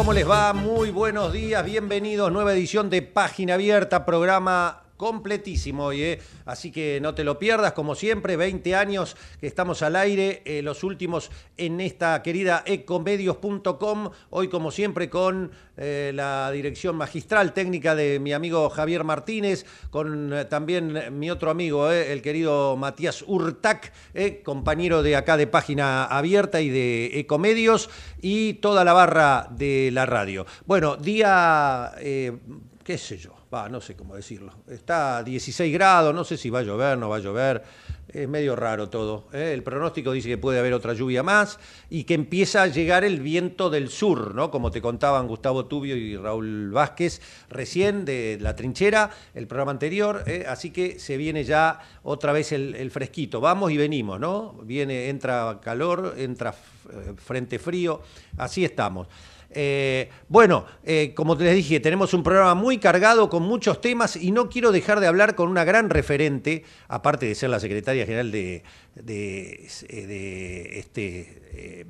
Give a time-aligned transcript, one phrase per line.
[0.00, 0.54] ¿Cómo les va?
[0.54, 2.32] Muy buenos días, bienvenidos.
[2.32, 6.20] Nueva edición de Página Abierta, programa completísimo hoy, ¿eh?
[6.44, 10.60] así que no te lo pierdas, como siempre, 20 años que estamos al aire, eh,
[10.60, 17.94] los últimos en esta querida ecomedios.com, hoy como siempre con eh, la dirección magistral técnica
[17.94, 23.94] de mi amigo Javier Martínez, con también mi otro amigo, el querido Matías Urtac,
[24.44, 27.88] compañero de acá de Página Abierta y de Ecomedios,
[28.20, 30.44] y toda la barra de la radio.
[30.66, 34.52] Bueno, día, qué sé yo, no sé cómo decirlo.
[34.68, 37.62] Está a 16 grados, no sé si va a llover, no va a llover.
[38.06, 39.28] Es medio raro todo.
[39.32, 39.52] ¿eh?
[39.52, 41.58] El pronóstico dice que puede haber otra lluvia más
[41.90, 44.50] y que empieza a llegar el viento del sur, ¿no?
[44.50, 50.22] Como te contaban Gustavo Tubio y Raúl Vázquez recién de la trinchera, el programa anterior.
[50.26, 50.44] ¿eh?
[50.48, 53.40] Así que se viene ya otra vez el, el fresquito.
[53.40, 54.54] Vamos y venimos, ¿no?
[54.62, 56.54] Viene, entra calor, entra
[56.90, 58.00] eh, frente frío.
[58.36, 59.08] Así estamos.
[59.52, 64.30] Eh, bueno, eh, como les dije, tenemos un programa muy cargado con muchos temas y
[64.30, 68.30] no quiero dejar de hablar con una gran referente, aparte de ser la secretaria general
[68.30, 68.62] de,
[68.94, 71.42] de, de este.
[71.52, 71.86] Eh,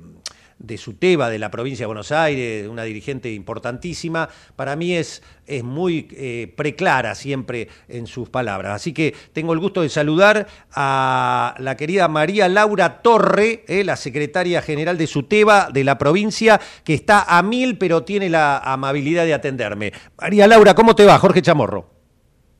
[0.61, 5.63] de Suteba, de la provincia de Buenos Aires, una dirigente importantísima, para mí es, es
[5.63, 8.73] muy eh, preclara siempre en sus palabras.
[8.73, 13.95] Así que tengo el gusto de saludar a la querida María Laura Torre, eh, la
[13.95, 19.25] secretaria general de Suteba de la provincia, que está a mil, pero tiene la amabilidad
[19.25, 19.93] de atenderme.
[20.19, 21.17] María Laura, ¿cómo te va?
[21.17, 21.89] Jorge Chamorro.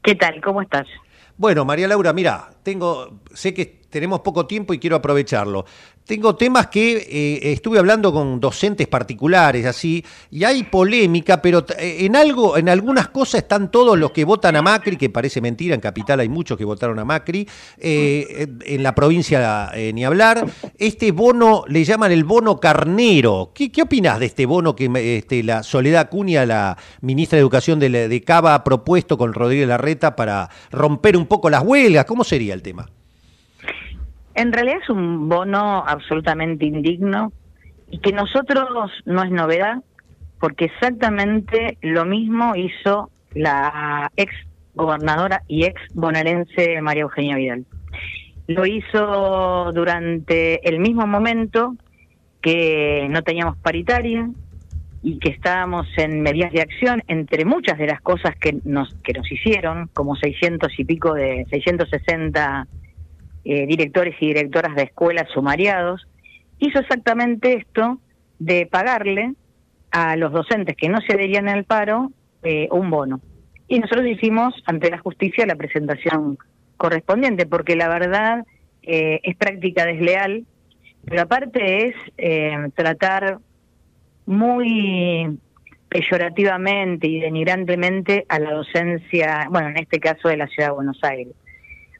[0.03, 0.41] ¿Qué tal?
[0.41, 0.87] ¿Cómo estás?
[1.37, 5.65] Bueno, María Laura, mira, tengo, sé que tenemos poco tiempo y quiero aprovecharlo.
[6.05, 12.15] Tengo temas que eh, estuve hablando con docentes particulares, así, y hay polémica, pero en
[12.15, 15.81] algo, en algunas cosas están todos los que votan a Macri, que parece mentira, en
[15.81, 17.47] Capital hay muchos que votaron a Macri,
[17.77, 20.45] eh, en la provincia eh, ni hablar.
[20.77, 23.51] Este bono le llaman el bono carnero.
[23.53, 27.79] ¿Qué, qué opinás de este bono que este, la Soledad Cunha, la ministra de Educación
[27.79, 32.05] de, de Cava, ha propuesto con Rodríguez Larreta para romper un poco las huelgas?
[32.05, 32.89] ¿Cómo sería el tema?
[34.35, 37.31] En realidad es un bono absolutamente indigno
[37.89, 39.83] y que nosotros no es novedad
[40.39, 44.33] porque exactamente lo mismo hizo la ex
[44.73, 47.65] gobernadora y ex bonaerense María Eugenia Vidal.
[48.47, 51.75] Lo hizo durante el mismo momento
[52.41, 54.29] que no teníamos paritaria
[55.03, 59.13] y que estábamos en medidas de acción entre muchas de las cosas que nos que
[59.13, 62.67] nos hicieron, como 600 y pico de 660
[63.43, 66.07] eh, directores y directoras de escuelas sumariados,
[66.59, 67.99] hizo exactamente esto
[68.39, 69.33] de pagarle
[69.91, 72.11] a los docentes que no se adherían al paro
[72.43, 73.19] eh, un bono.
[73.67, 76.37] Y nosotros hicimos ante la justicia la presentación
[76.77, 78.45] correspondiente, porque la verdad
[78.83, 80.45] eh, es práctica desleal,
[81.05, 83.39] pero aparte es tratar
[84.27, 85.39] muy
[85.89, 91.03] peyorativamente y denigrantemente a la docencia, bueno, en este caso de la Ciudad de Buenos
[91.03, 91.33] Aires.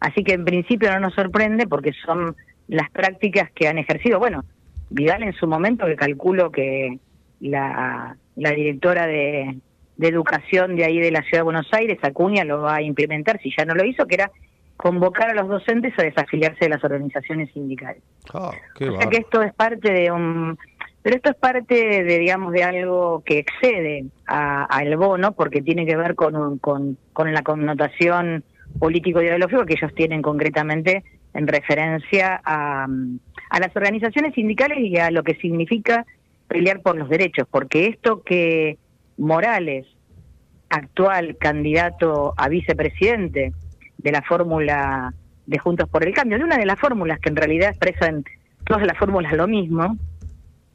[0.01, 2.35] Así que en principio no nos sorprende porque son
[2.67, 4.19] las prácticas que han ejercido.
[4.19, 4.44] Bueno,
[4.89, 7.00] Vidal en su momento, que calculo que
[7.39, 9.57] la, la directora de,
[9.97, 13.40] de, educación de ahí de la Ciudad de Buenos Aires, Acuña, lo va a implementar,
[13.41, 14.31] si ya no lo hizo, que era
[14.75, 18.01] convocar a los docentes a desafiliarse de las organizaciones sindicales.
[18.34, 20.57] Oh, o sea que esto es parte de un...
[21.03, 25.95] Pero esto es parte de, digamos, de algo que excede al bono, porque tiene que
[25.95, 28.44] ver con, un, con, con la connotación
[28.79, 32.87] político ideológico que ellos tienen concretamente en referencia a,
[33.49, 36.05] a las organizaciones sindicales y a lo que significa
[36.47, 38.78] pelear por los derechos, porque esto que
[39.17, 39.85] Morales,
[40.69, 43.53] actual candidato a vicepresidente
[43.97, 45.13] de la fórmula
[45.46, 48.23] de Juntos por el Cambio, de una de las fórmulas que en realidad expresan
[48.66, 49.97] todas las fórmulas lo mismo,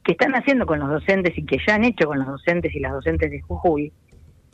[0.03, 2.79] que están haciendo con los docentes y que ya han hecho con los docentes y
[2.79, 3.91] las docentes de Jujuy,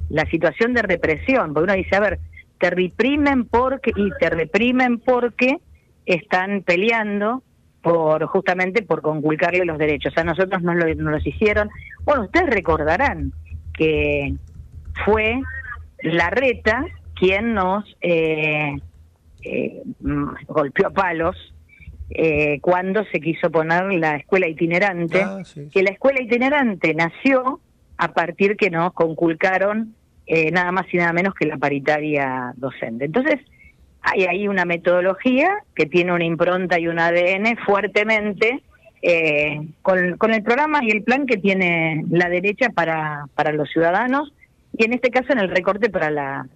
[0.09, 2.19] la situación de represión, porque uno dice, a ver,
[2.63, 5.57] te reprimen porque y te reprimen porque
[6.05, 7.43] están peleando
[7.81, 10.17] por justamente por conculcarle los derechos.
[10.17, 11.69] A nosotros no, lo, no los hicieron.
[12.05, 13.33] Bueno, ustedes recordarán
[13.73, 14.35] que
[15.03, 15.41] fue
[16.03, 18.77] la reta quien nos eh,
[19.41, 19.81] eh,
[20.47, 21.35] golpeó a palos
[22.11, 25.69] eh, cuando se quiso poner la escuela itinerante, Ah, sí, sí.
[25.69, 27.59] que la escuela itinerante nació
[27.97, 29.95] a partir que nos conculcaron
[30.27, 33.05] eh, nada más y nada menos que la paritaria docente.
[33.05, 33.39] Entonces,
[34.01, 38.61] hay ahí una metodología que tiene una impronta y un ADN fuertemente
[39.01, 44.33] eh, con, el programa y el plan que tiene la derecha para, para los ciudadanos
[44.77, 46.47] y en este caso en el recorte para las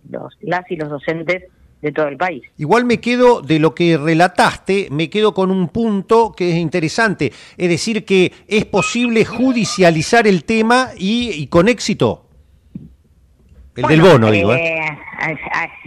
[0.69, 1.43] y los docentes
[1.81, 2.43] de todo el país.
[2.57, 7.31] Igual me quedo de lo que relataste, me quedo con un punto que es interesante,
[7.57, 12.26] es decir, que es posible judicializar el tema y, con éxito.
[13.77, 14.53] El del bono, digo.
[14.53, 14.79] ¿eh?
[14.79, 14.97] eh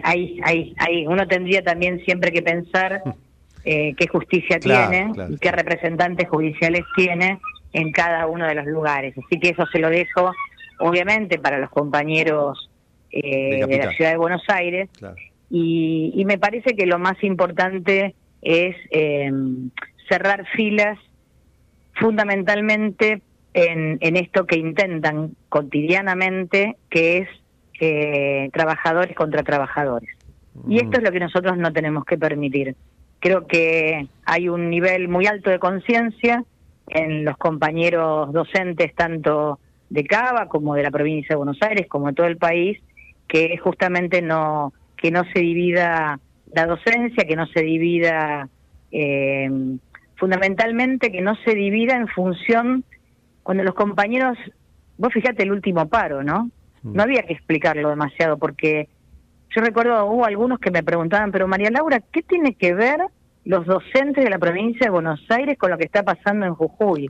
[0.02, 3.02] ahí, ahí, ahí, uno tendría también siempre que pensar
[3.64, 7.38] eh, qué justicia tiene y qué representantes judiciales tiene
[7.72, 9.14] en cada uno de los lugares.
[9.19, 10.32] Así que eso se lo dejo,
[10.78, 12.70] obviamente, para los compañeros
[13.10, 14.88] eh, de, la ciudad de Buenos Aires.
[15.50, 19.70] Y, me parece que lo más importante es em,
[20.08, 20.96] cerrar filas
[21.94, 23.20] fundamentalmente
[23.52, 27.28] en, esto que intentan cotidianamente, que es
[27.80, 30.10] eh, trabajadores contra trabajadores.
[30.68, 32.76] Y esto es lo que nosotros no tenemos que permitir.
[33.18, 36.44] Creo que hay un nivel muy alto de conciencia
[36.88, 42.08] en los compañeros docentes, tanto de Cava como de la provincia de Buenos Aires, como
[42.08, 42.78] de todo el país,
[43.26, 46.20] que justamente no que no se divida
[46.52, 48.48] la docencia, que no se divida,
[48.92, 49.48] eh,
[50.16, 52.84] fundamentalmente que no se divida en función,
[53.42, 54.36] cuando los compañeros,
[54.98, 56.50] vos fíjate el último paro, ¿no?
[56.82, 56.94] Mm.
[56.94, 58.88] No había que explicarlo demasiado porque
[59.54, 63.00] yo recuerdo, hubo algunos que me preguntaban, pero María Laura, ¿qué tiene que ver
[63.44, 67.08] los docentes de la provincia de Buenos Aires con lo que está pasando en Jujuy?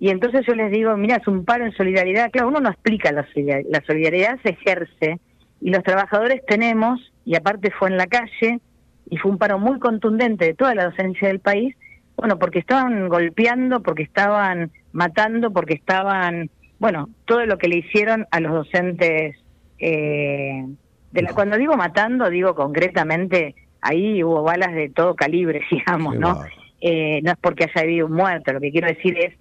[0.00, 2.30] Y entonces yo les digo, mira, es un paro en solidaridad.
[2.30, 5.20] Claro, uno no explica la solidaridad, la solidaridad se ejerce
[5.60, 8.60] y los trabajadores tenemos, y aparte fue en la calle,
[9.08, 11.74] y fue un paro muy contundente de toda la docencia del país,
[12.16, 18.26] bueno, porque estaban golpeando, porque estaban matando, porque estaban, bueno, todo lo que le hicieron
[18.30, 19.36] a los docentes.
[19.78, 20.64] Eh,
[21.12, 26.42] de la, cuando digo matando, digo concretamente, ahí hubo balas de todo calibre, digamos, ¿no?
[26.80, 29.34] Eh, no es porque haya habido un muerto, lo que quiero decir es,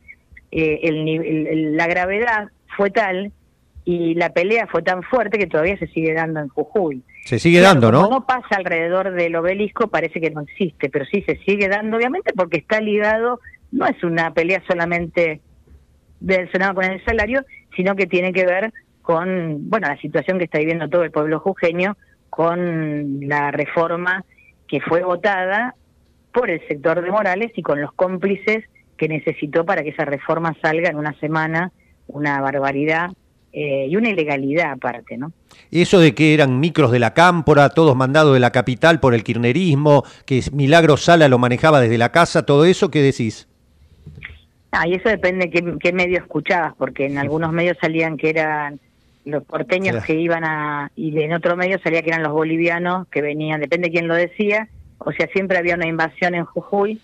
[0.52, 3.32] eh, el, la gravedad fue tal
[3.86, 7.02] y la pelea fue tan fuerte que todavía se sigue dando en Jujuy.
[7.26, 8.10] Se sigue dando, ¿no?
[8.10, 12.34] no pasa alrededor del obelisco, parece que no existe, pero sí se sigue dando, obviamente,
[12.34, 13.40] porque está ligado,
[13.72, 15.42] no es una pelea solamente
[16.24, 17.44] relacionada con el salario,
[17.76, 21.40] sino que tiene que ver con, bueno, la situación que está viviendo todo el pueblo
[21.40, 21.98] jujeño,
[22.30, 24.26] con la reforma
[24.68, 25.76] que fue votada
[26.34, 28.64] por el sector de Morales y con los cómplices
[28.98, 31.72] que necesitó para que esa reforma salga en una semana,
[32.08, 33.12] una barbaridad
[33.52, 35.32] eh, y una ilegalidad aparte, ¿no?
[35.70, 39.24] Eso de que eran micros de la cámpora, todos mandados de la capital por el
[39.24, 43.48] kirnerismo, que Milagro Sala lo manejaba desde la casa, todo eso, ¿qué decís?
[44.76, 48.80] Ah, y eso depende de qué, medio escuchabas, porque en algunos medios salían que eran
[49.24, 50.92] los porteños que iban a...
[50.96, 54.16] y en otro medio salía que eran los bolivianos que venían, depende de quién lo
[54.16, 54.68] decía,
[54.98, 57.00] o sea, siempre había una invasión en Jujuy,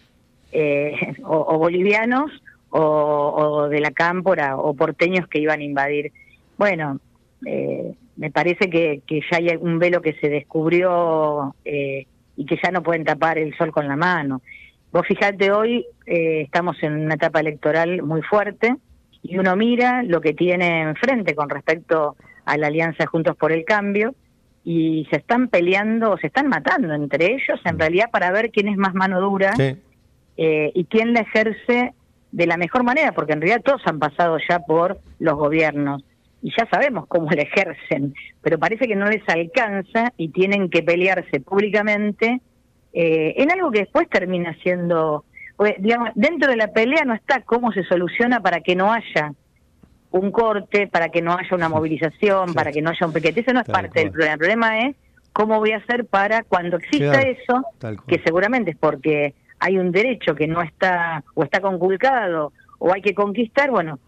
[0.52, 2.32] eh, o, bolivianos,
[2.72, 6.12] o, o de la cámpora, o porteños que iban a invadir.
[6.58, 7.00] Bueno,
[7.46, 12.06] eh, me parece que, ya hay un velo que se descubrió eh,
[12.36, 14.42] y que ya no pueden tapar el sol con la mano.
[14.92, 18.76] Vos fijate, hoy eh, estamos en una etapa electoral muy fuerte
[19.22, 22.16] y uno mira lo que tiene enfrente con respecto
[22.46, 24.16] a la alianza Juntos por el Cambio
[24.64, 28.68] y se están peleando, o se están matando entre ellos en realidad para ver quién
[28.68, 29.54] es más mano dura
[30.36, 31.94] y quién la ejerce
[32.32, 36.04] de la mejor manera, porque en realidad todos han pasado ya por los gobiernos
[36.42, 40.82] y ya sabemos cómo le ejercen, pero parece que no les alcanza y tienen que
[40.82, 42.42] pelearse públicamente
[42.94, 45.26] eh, en algo que después termina siendo,
[45.78, 49.34] digamos, dentro de la pelea no está cómo se soluciona para que no haya
[50.12, 53.54] un corte, para que no haya una movilización, para que no haya un piquete, eso
[53.54, 54.96] no es parte del problema, el problema es
[55.34, 57.64] cómo voy a hacer para cuando exista eso,
[58.08, 63.02] que seguramente es porque hay un derecho que no está o está conculcado o hay
[63.02, 64.00] que conquistar, bueno,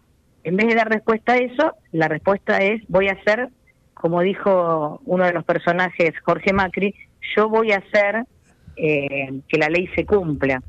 [0.44, 3.50] en vez de dar respuesta a eso, la respuesta es voy a hacer,
[3.94, 6.96] como dijo uno de los personajes, Jorge Macri,
[7.36, 8.26] yo voy a hacer
[8.76, 10.62] eh, que la ley se cumpla.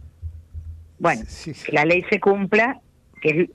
[0.99, 2.81] Bueno, que la ley se cumpla,
[3.21, 3.51] que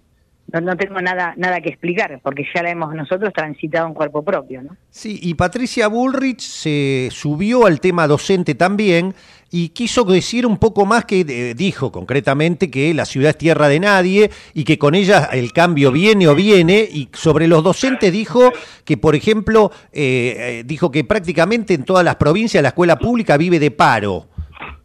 [0.52, 4.24] no, no, tengo nada nada que explicar, porque ya la hemos nosotros transitado en cuerpo
[4.24, 4.64] propio.
[4.64, 4.76] ¿no?
[4.90, 9.14] Sí, y Patricia Bullrich se subió al tema docente también
[9.52, 13.68] y quiso decir un poco más que eh, dijo concretamente que la ciudad es tierra
[13.68, 18.12] de nadie y que con ella el cambio viene o viene y sobre los docentes
[18.12, 18.52] dijo
[18.84, 23.38] que por ejemplo eh, eh, dijo que prácticamente en todas las provincias la escuela pública
[23.38, 24.28] vive de paro.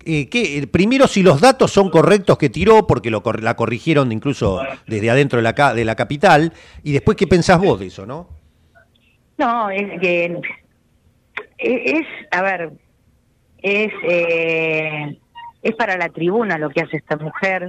[0.05, 5.11] Que, primero, si los datos son correctos que tiró, porque lo, la corrigieron incluso desde
[5.11, 8.29] adentro de la, de la capital, y después, ¿qué pensás vos de eso, no?
[9.39, 10.41] No, es que
[11.59, 12.73] es, a ver,
[13.63, 15.19] es eh,
[15.63, 17.69] es para la tribuna lo que hace esta mujer.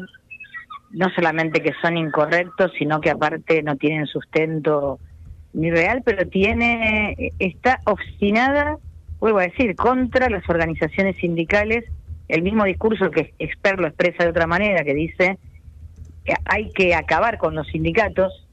[0.91, 4.99] No solamente que son incorrectos, sino que aparte no tienen sustento
[5.53, 8.77] ni real, pero tiene está obstinada,
[9.19, 11.85] vuelvo a decir, contra las organizaciones sindicales.
[12.33, 15.37] El mismo discurso que Expert lo expresa de otra manera, que dice
[16.25, 18.47] que hay que acabar con los sindicatos,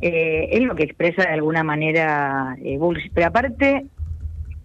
[0.00, 2.76] eh, es lo que expresa de alguna manera eh,
[3.14, 3.86] Pero aparte,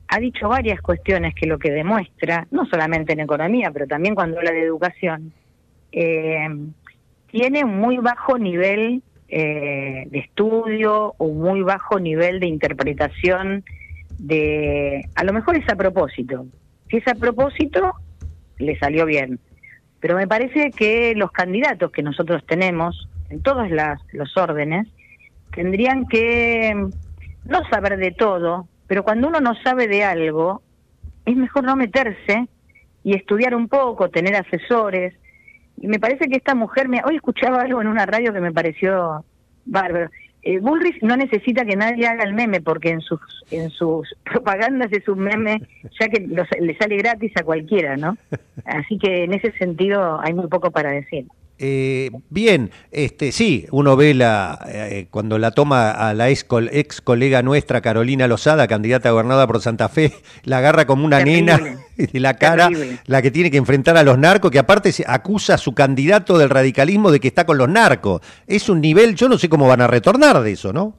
[0.08, 4.40] ha dicho varias cuestiones que lo que demuestra, no solamente en economía, pero también cuando
[4.40, 5.32] habla de educación,
[5.92, 6.48] eh,
[7.28, 13.64] tiene un muy bajo nivel eh, de estudio o muy bajo nivel de interpretación
[14.18, 16.48] de, a lo mejor es a propósito,
[16.90, 17.94] si es a propósito,
[18.60, 19.40] le salió bien,
[20.00, 23.68] pero me parece que los candidatos que nosotros tenemos en todos
[24.14, 24.88] los órdenes
[25.54, 26.74] tendrían que
[27.46, 30.62] no saber de todo, pero cuando uno no sabe de algo,
[31.26, 32.48] es mejor no meterse
[33.04, 35.14] y estudiar un poco, tener asesores.
[35.78, 38.52] Y me parece que esta mujer, me, hoy escuchaba algo en una radio que me
[38.52, 39.24] pareció
[39.66, 40.10] bárbaro.
[40.42, 43.20] Eh, Bullrich no necesita que nadie haga el meme porque en sus
[43.52, 45.62] en sus propagandas es un meme
[46.00, 48.18] ya que le sale gratis a cualquiera, ¿no?
[48.66, 51.26] Así que en ese sentido hay muy poco para decir.
[51.62, 56.46] Eh, bien, este, sí, uno ve la eh, cuando la toma a la ex,
[57.02, 60.14] colega nuestra Carolina Lozada, candidata a gobernadora por Santa Fe,
[60.46, 61.60] la agarra como una nena
[61.98, 62.70] de la cara,
[63.08, 66.38] la que tiene que enfrentar a los narcos, que aparte se acusa a su candidato
[66.38, 68.22] del radicalismo de que está con los narcos.
[68.48, 70.96] Es un nivel, yo no sé cómo van a retornar de eso, ¿no?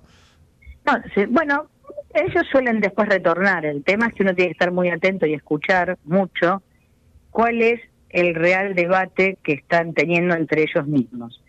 [0.84, 0.92] no
[1.30, 1.70] bueno,
[2.12, 3.64] ellos suelen después retornar.
[3.64, 6.62] El tema es que uno tiene que estar muy atento y escuchar mucho
[7.30, 11.42] cuál es el real debate que están teniendo entre ellos mismos.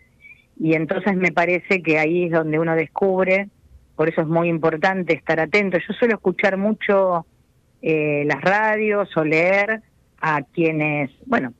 [0.58, 3.48] Y entonces me parece que ahí es donde uno descubre,
[3.96, 5.78] por eso es muy importante estar atento.
[5.78, 7.26] Yo suelo escuchar mucho
[7.80, 9.82] eh, las radios o leer
[10.20, 11.52] a quienes, bueno,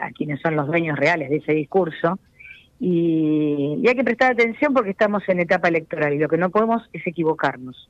[0.00, 2.18] a, quienes son los dueños reales de ese discurso.
[2.78, 6.50] Y, y, hay que prestar atención porque estamos en etapa electoral y lo que no
[6.50, 7.88] podemos es equivocarnos.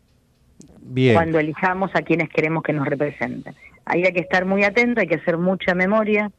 [0.83, 1.15] Bien.
[1.15, 3.55] Cuando elijamos a quienes queremos que nos representen.
[3.85, 6.31] Ahí hay que estar muy atento, hay que hacer mucha memoria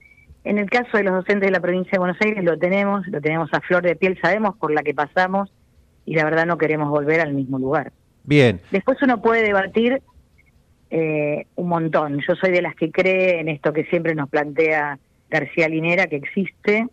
[0.43, 3.21] en el caso de los docentes de la provincia de Buenos Aires lo tenemos, lo
[3.21, 5.51] tenemos a flor de piel, sabemos por la que pasamos
[6.05, 7.91] y la verdad no queremos volver al mismo lugar.
[8.23, 8.59] Bien.
[8.71, 10.01] Después uno puede debatir
[10.89, 12.19] eh, un montón.
[12.27, 16.17] Yo soy de las que cree en esto que siempre nos plantea García Linera, que
[16.17, 16.87] existe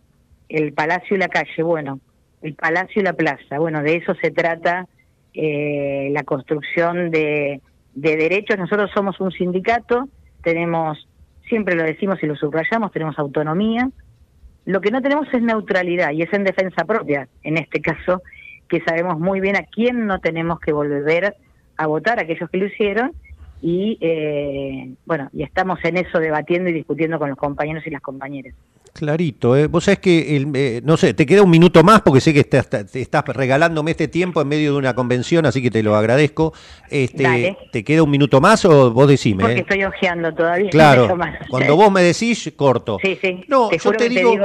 [0.47, 1.63] el palacio y la calle.
[1.63, 1.99] Bueno,
[2.41, 3.59] el palacio y la plaza.
[3.59, 4.87] Bueno, de eso se trata
[5.33, 7.61] eh, la construcción de,
[7.93, 8.57] de derechos.
[8.57, 10.07] Nosotros somos un sindicato,
[10.43, 11.08] tenemos
[11.49, 13.89] siempre lo decimos y lo subrayamos, tenemos autonomía.
[14.65, 18.21] Lo que no tenemos es neutralidad y es en defensa propia, en este caso,
[18.69, 21.35] que sabemos muy bien a quién no tenemos que volver
[21.75, 23.11] a votar, aquellos que lo hicieron,
[23.61, 28.01] y eh, bueno, y estamos en eso debatiendo y discutiendo con los compañeros y las
[28.01, 28.53] compañeras.
[28.93, 29.67] Clarito, ¿eh?
[29.67, 32.67] vos sabés que, eh, no sé, te queda un minuto más porque sé que estás,
[32.95, 36.53] estás regalándome este tiempo en medio de una convención, así que te lo agradezco.
[36.89, 39.43] Este, ¿Te queda un minuto más o vos decime?
[39.43, 39.61] Porque eh?
[39.61, 40.69] estoy ojeando todavía.
[40.79, 41.17] Claro,
[41.49, 42.99] cuando vos me decís, corto.
[43.01, 44.37] Sí, sí, no, yo te digo,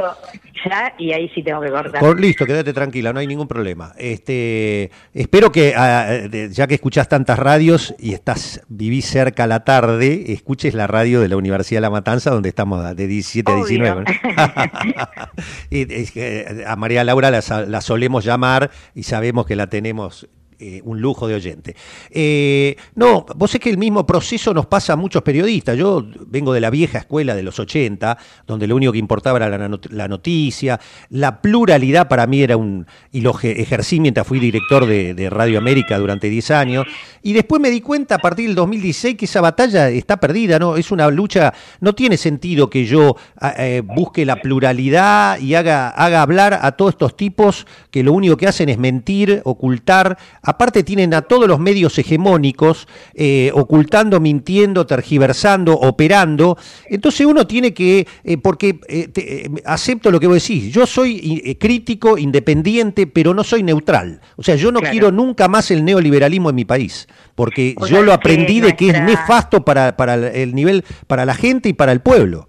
[0.65, 2.03] ya y ahí sí tengo que cortar.
[2.19, 3.93] listo, quédate tranquila, no hay ningún problema.
[3.99, 9.65] Este, espero que, ah, ya que escuchás tantas radios y estás vivís cerca a la
[9.65, 13.57] tarde, escuches la radio de la Universidad de La Matanza, donde estamos de 17 a
[13.57, 14.05] 19.
[16.67, 21.35] a María Laura la, solemos llamar y sabemos que la tenemos eh, un lujo de
[21.35, 21.75] oyente.
[22.11, 25.77] Eh, no, vos es que el mismo proceso nos pasa a muchos periodistas.
[25.77, 29.49] Yo vengo de la vieja escuela de los 80, donde lo único que importaba era
[29.49, 30.81] la, noticia.
[31.11, 32.87] La pluralidad para mí era un.
[33.11, 36.87] y lo ejercí mientras fui director de, Radio América durante 10 años.
[37.23, 40.77] Y después me di cuenta a partir del 2016 que esa batalla está perdida, ¿no?
[40.77, 41.53] Es una lucha.
[41.81, 43.17] No tiene sentido que yo
[43.59, 48.37] eh, busque la pluralidad y haga, haga hablar a todos estos tipos que lo único
[48.37, 54.87] que hacen es mentir, ocultar Aparte tienen a todos los medios hegemónicos eh, ocultando, mintiendo,
[54.87, 56.59] tergiversando, operando.
[56.89, 62.19] Entonces uno tiene que, eh, porque eh, acepto lo que vos decís, yo soy crítico,
[62.19, 64.21] independiente, pero no soy neutral.
[64.37, 68.13] O sea, yo no quiero nunca más el neoliberalismo en mi país, porque yo lo
[68.13, 72.01] aprendí de que es nefasto para, para el nivel, para la gente y para el
[72.01, 72.49] pueblo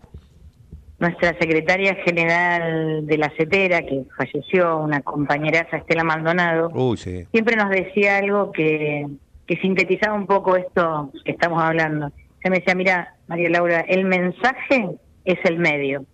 [0.99, 8.17] nuestra secretaria general de la CETERA, que falleció, una compañeraza Estela Maldonado, siempre nos decía
[8.17, 9.05] algo que,
[9.45, 12.11] que sintetizaba un poco esto que estamos hablando.
[12.41, 14.89] Se me decía, mira, María Laura, el mensaje
[15.25, 16.05] es el medio.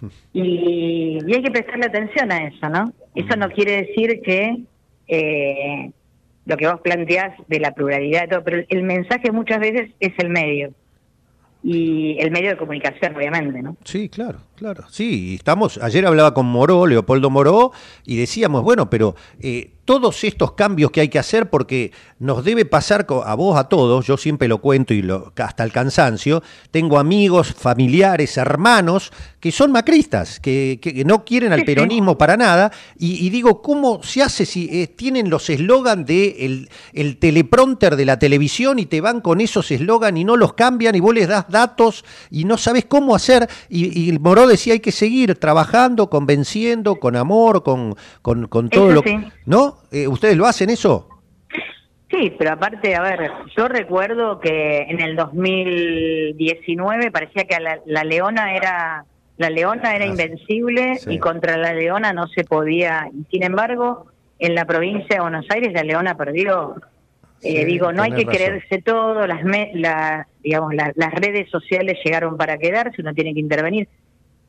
[0.32, 2.92] Y, hay que prestarle atención a eso, ¿no?
[3.14, 4.58] Eso no quiere decir que
[5.08, 5.90] eh,
[6.46, 10.12] lo que vos planteás de la pluralidad y todo, pero el mensaje muchas veces es
[10.18, 10.72] el medio
[11.62, 13.76] y el medio de comunicación, obviamente, ¿no?
[13.84, 14.84] Sí, claro, claro.
[14.90, 17.72] Sí, estamos, ayer hablaba con Moró, Leopoldo Moró,
[18.04, 22.64] y decíamos, bueno, pero eh, todos estos cambios que hay que hacer, porque nos debe
[22.64, 26.98] pasar a vos, a todos, yo siempre lo cuento y lo, hasta el cansancio, tengo
[26.98, 29.10] amigos, familiares, hermanos
[29.40, 34.44] que son macristas, que, no quieren al peronismo para nada, y, digo, ¿cómo se hace
[34.44, 39.40] si eh, tienen los eslogan de el, teleprompter de la televisión y te van con
[39.40, 43.14] esos eslogan y no los cambian y vos les das datos y no sabes cómo
[43.14, 43.48] hacer?
[43.68, 49.02] Y, y Moró decía, hay que seguir trabajando, convenciendo, con amor, con, con, todo lo
[49.02, 49.30] que...
[49.46, 49.78] ¿No?
[49.92, 51.08] Eh, ¿Ustedes lo hacen eso?
[52.10, 58.56] Sí, pero aparte, a ver, yo recuerdo que en el 2019 parecía que la, Leona
[58.56, 59.04] era
[59.36, 63.08] la Leona era ah, invencible y contra la Leona no se podía.
[63.30, 64.06] Sin embargo,
[64.38, 66.76] en la provincia de Buenos Aires la Leona perdió.
[67.40, 69.44] Eh, digo, no hay que creerse todo, las,
[70.42, 73.88] digamos, las redes sociales llegaron para quedarse, uno tiene que intervenir.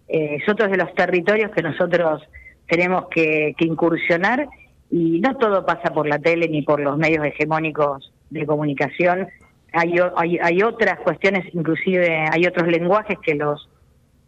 [0.10, 2.22] Eh, es otro de los territorios que nosotros
[2.68, 4.48] tenemos que incursionar
[4.92, 9.28] y no todo pasa por la tele ni por los medios hegemónicos de comunicación.
[9.72, 13.70] Hay, hay, hay otras cuestiones, inclusive hay otros lenguajes que los,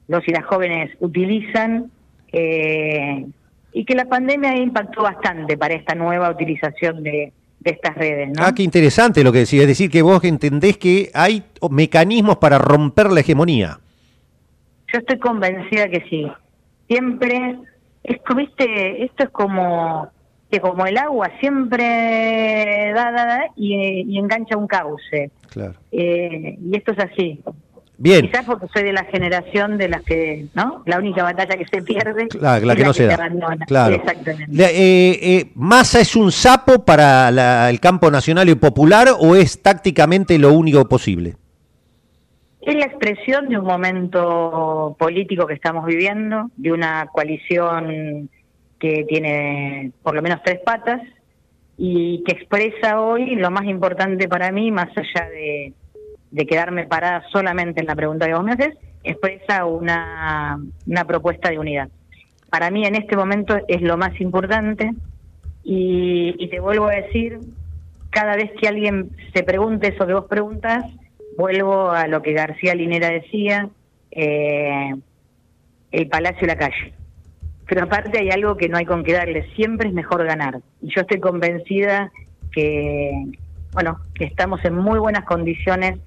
[0.08, 1.92] los y las jóvenes utilizan
[2.32, 3.26] eh,
[3.74, 8.30] y que la pandemia impactó bastante para esta nueva utilización de, de estas redes.
[8.30, 8.46] ¿no?
[8.46, 12.60] Ah, qué interesante lo que decís, es decir, que vos entendés que hay mecanismos para
[12.60, 13.80] romper la hegemonía.
[14.92, 16.28] Yo estoy convencida que sí.
[16.88, 17.60] Siempre,
[18.04, 19.04] es, ¿viste?
[19.04, 20.10] esto es como
[20.52, 25.32] que como el agua siempre da, da, da y, engancha un cauce.
[25.50, 25.76] Claro.
[25.92, 27.42] Eh, y esto es así.
[27.98, 28.26] Bien.
[28.26, 30.82] Quizás porque soy de la generación de las que, ¿no?
[30.88, 33.30] La única batalla que se pierde claro, la que no se da.
[33.68, 33.96] Claro.
[33.96, 34.64] Exactamente.
[34.64, 40.40] Eh, eh, ¿Massa es un sapo para el campo nacional y popular o es tácticamente
[40.40, 41.36] lo único posible?
[42.62, 48.30] Es la expresión de un momento político que estamos viviendo, de una coalición
[48.80, 51.02] que tiene por lo menos tres patas
[51.76, 55.74] y que expresa hoy lo más importante para mí, más allá de,
[56.46, 60.60] quedarme parada solamente en la pregunta que vos me haces, expresa una,
[61.08, 61.90] propuesta de unidad.
[62.52, 64.92] Para mí en este momento es lo más importante
[65.64, 67.40] y, y te vuelvo a decir,
[68.12, 70.84] cada vez que alguien se pregunte eso que vos preguntas,
[71.38, 73.70] vuelvo a lo que García Linera decía,
[74.12, 74.94] eh,
[75.92, 76.94] el palacio y la calle
[77.72, 80.60] pero aparte hay algo que no hay con qué darle, siempre es mejor ganar.
[80.82, 82.12] Y yo estoy convencida
[82.52, 83.14] que,
[83.72, 85.98] bueno, que estamos en muy buenas condiciones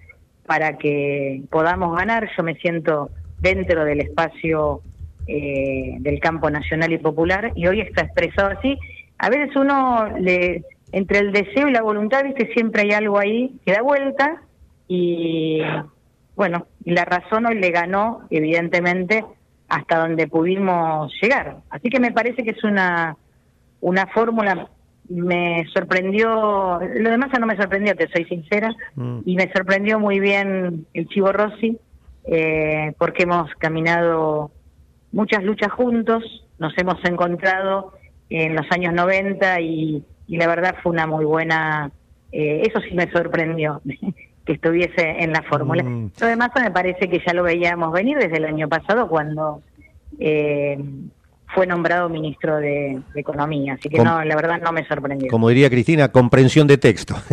[0.45, 2.29] para que podamos ganar.
[2.37, 3.09] Yo me siento
[3.41, 4.83] dentro del espacio
[5.27, 8.77] eh, del campo nacional y popular y hoy está expresado así.
[9.17, 13.55] A veces uno, le, entre el deseo y la voluntad, viste, siempre hay algo ahí
[13.65, 14.43] que da vuelta
[14.89, 15.61] y,
[16.37, 19.25] bueno, la razón hoy le ganó, evidentemente,
[19.69, 21.59] hasta donde pudimos llegar.
[21.71, 23.17] Así que me parece que es una,
[23.81, 24.69] una fórmula,
[25.09, 29.21] me sorprendió, lo demás no me sorprendió, te soy sincera, mm.
[29.25, 31.79] y me sorprendió muy bien el Chivo Rossi,
[32.27, 34.51] eh, porque hemos caminado
[35.13, 37.93] muchas luchas juntos, nos hemos encontrado
[38.31, 41.91] en los años 90 y, y la verdad fue una muy buena,
[42.33, 43.83] eh, eso sí me sorprendió,
[44.45, 45.83] que estuviese en la fórmula.
[45.83, 46.13] Mm.
[46.21, 49.63] Lo demás me parece que ya lo veíamos venir desde el año pasado cuando
[50.19, 50.79] eh,
[51.55, 55.31] fue nombrado ministro de, Economía, así que no, la verdad no me sorprendió.
[55.31, 57.15] Como diría Cristina, comprensión de texto.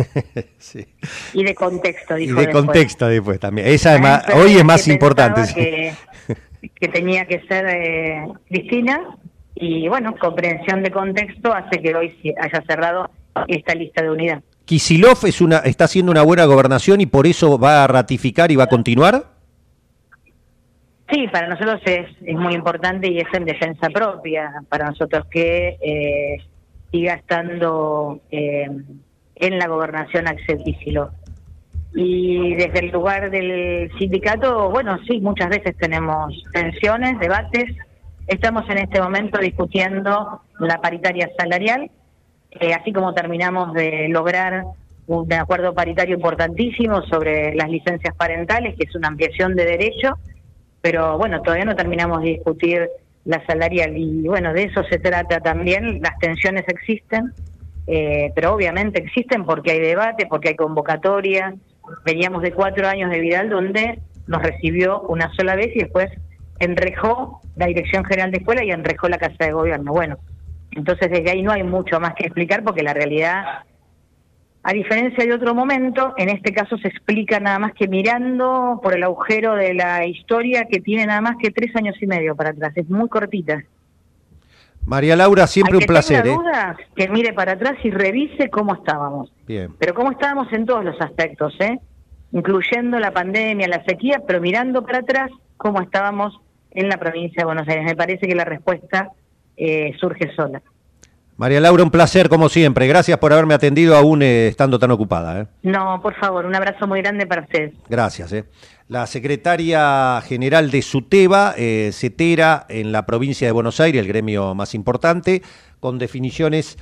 [1.34, 2.40] Y de contexto, dijo.
[2.40, 3.66] Y de contexto después también.
[3.66, 5.42] Esa hoy es más importante.
[5.54, 9.18] Que, tenía que ser eh, Cristina
[9.54, 13.10] y bueno, comprensión de contexto hace que hoy haya cerrado
[13.48, 14.42] esta lista de unidad.
[14.64, 18.56] ¿Kisilov es una, está haciendo una buena gobernación y por eso va a ratificar y
[18.56, 19.32] va a continuar?
[21.10, 25.76] Sí, para nosotros es, es muy importante y es en defensa propia, para nosotros que
[25.80, 26.42] eh,
[26.90, 28.66] siga estando eh,
[29.34, 31.10] en la gobernación Axel Kisilov.
[31.94, 37.76] Y desde el lugar del sindicato, bueno, sí, muchas veces tenemos tensiones, debates.
[38.26, 41.90] Estamos en este momento discutiendo la paritaria salarial,
[42.60, 44.64] eh, así como terminamos de lograr
[45.06, 50.16] un acuerdo paritario importantísimo sobre las licencias parentales, que es una ampliación de derecho,
[50.80, 52.88] pero bueno, todavía no terminamos de discutir
[53.24, 57.32] la salarial y bueno, de eso se trata también, las tensiones existen,
[57.86, 61.54] eh, pero obviamente existen porque hay debate, porque hay convocatoria,
[62.04, 66.10] veníamos de cuatro años de Vidal donde nos recibió una sola vez y después
[66.58, 69.92] enrejó la Dirección General de Escuela y enrejó la Casa de Gobierno.
[69.92, 70.18] Bueno,
[70.74, 73.64] entonces desde ahí no hay mucho más que explicar porque la realidad
[74.64, 78.94] A diferencia de otro momento, en este caso se explica nada más que mirando por
[78.94, 82.50] el agujero de la historia que tiene nada más que tres años y medio para
[82.50, 82.72] atrás.
[82.76, 83.64] Es muy cortita.
[84.84, 86.26] María Laura, siempre un placer.
[86.26, 86.36] ¿eh?
[86.94, 89.32] que mire para atrás y revise cómo estábamos.
[89.46, 89.74] Bien.
[89.78, 91.78] Pero cómo estábamos en todos los aspectos, ¿eh?
[92.32, 97.44] incluyendo la pandemia, la sequía, pero mirando para atrás cómo estábamos en la provincia de
[97.44, 97.84] Buenos Aires.
[97.84, 99.10] Me parece que la respuesta
[99.56, 100.62] eh, surge sola.
[101.36, 102.86] María Laura, un placer como siempre.
[102.86, 105.40] Gracias por haberme atendido aún eh, estando tan ocupada.
[105.40, 105.46] ¿eh?
[105.62, 107.74] No, por favor, un abrazo muy grande para ustedes.
[107.88, 108.32] Gracias.
[108.32, 108.44] Eh.
[108.88, 111.54] La secretaria general de SUTEBA,
[111.92, 115.42] CETERA, en la provincia de Buenos Aires, el gremio más importante,
[115.80, 116.76] con definiciones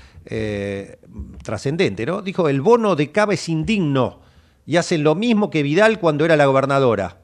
[1.43, 2.21] trascendentes, ¿no?
[2.21, 4.21] Dijo, el bono de Cava es indigno
[4.67, 7.19] y hacen lo mismo que Vidal cuando era la gobernadora.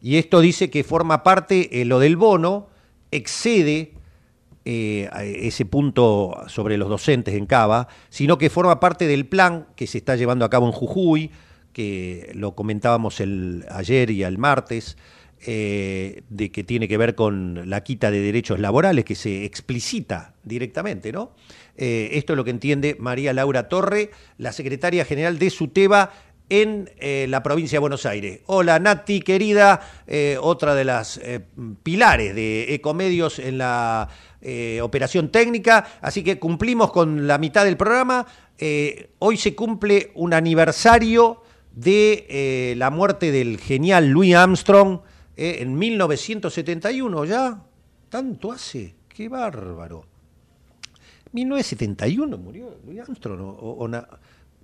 [0.00, 2.68] Y esto dice que forma parte, lo del bono,
[3.10, 3.92] excede
[4.64, 9.88] eh, ese punto sobre los docentes en Cava, sino que forma parte del plan que
[9.88, 11.32] se está llevando a cabo en Jujuy,
[11.72, 14.96] que lo comentábamos el, ayer y el martes,
[15.44, 20.34] eh, de que tiene que ver con la quita de derechos laborales, que se explicita
[20.44, 21.32] directamente, ¿no?
[21.76, 26.12] Eh, esto es lo que entiende María Laura Torre, la secretaria general de SUTEBA
[26.50, 26.88] en
[27.28, 28.40] la provincia de Buenos Aires.
[28.44, 29.80] Hola Nati, querida,
[30.38, 31.18] otra de las
[31.82, 34.10] pilares de Ecomedios en la
[34.42, 38.26] eh, operación técnica, así que cumplimos con la mitad del programa.
[38.58, 45.00] Eh, hoy se cumple un aniversario de eh, la muerte del genial Louis Armstrong
[45.36, 47.62] en 1971, ¿ya?
[48.08, 48.96] ¿Tanto hace?
[49.08, 50.04] ¡Qué bárbaro!
[51.32, 53.56] 1971 murió Louis Armstrong,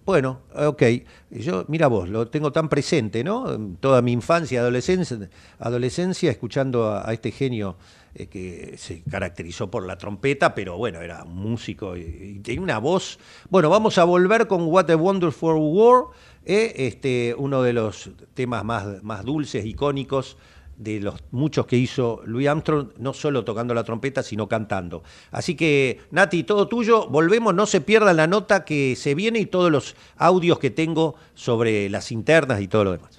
[0.08, 0.82] bueno, ok.
[1.28, 3.44] Yo, mira vos, lo tengo tan presente, ¿no?
[3.78, 7.76] Toda mi infancia adolescencia, adolescencia escuchando a este genio
[8.14, 12.78] eh, que se caracterizó por la trompeta, pero bueno, era un músico y, tenía una
[12.78, 13.18] voz.
[13.50, 16.04] Bueno, vamos a volver con What a Wonderful War,
[16.44, 20.36] eh, este, uno de los temas más, más dulces, icónicos
[20.78, 25.02] de los muchos que hizo Louis Armstrong, no solo tocando la trompeta, sino cantando.
[25.30, 29.46] Así que, Nati, todo tuyo, volvemos, no se pierda la nota que se viene y
[29.46, 33.18] todos los audios que tengo sobre las internas y todo lo demás.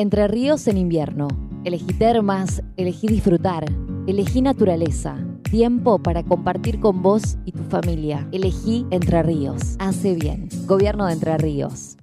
[0.00, 1.28] Entre ríos en invierno.
[1.62, 3.66] Elegí termas, elegí disfrutar,
[4.06, 5.18] elegí naturaleza.
[5.50, 8.26] Tiempo para compartir con vos y tu familia.
[8.32, 9.76] Elegí Entre Ríos.
[9.78, 10.48] Hace bien.
[10.64, 11.98] Gobierno de Entre Ríos.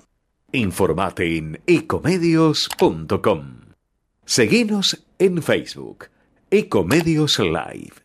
[0.52, 3.65] Informate en ecomedios.com.
[4.28, 6.10] Seguinos en Facebook,
[6.50, 8.05] Ecomedios Live.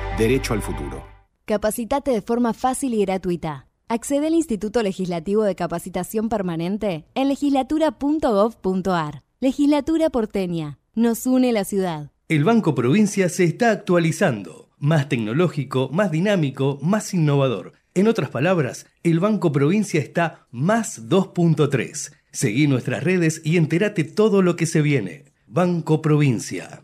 [0.17, 1.03] Derecho al futuro.
[1.45, 3.67] Capacitate de forma fácil y gratuita.
[3.87, 9.23] Accede al Instituto Legislativo de Capacitación Permanente en legislatura.gov.ar.
[9.39, 10.79] Legislatura porteña.
[10.93, 12.11] Nos une la ciudad.
[12.27, 14.69] El Banco Provincia se está actualizando.
[14.77, 17.73] Más tecnológico, más dinámico, más innovador.
[17.93, 22.13] En otras palabras, el Banco Provincia está más 2.3.
[22.31, 25.25] Seguí nuestras redes y entérate todo lo que se viene.
[25.47, 26.83] Banco Provincia.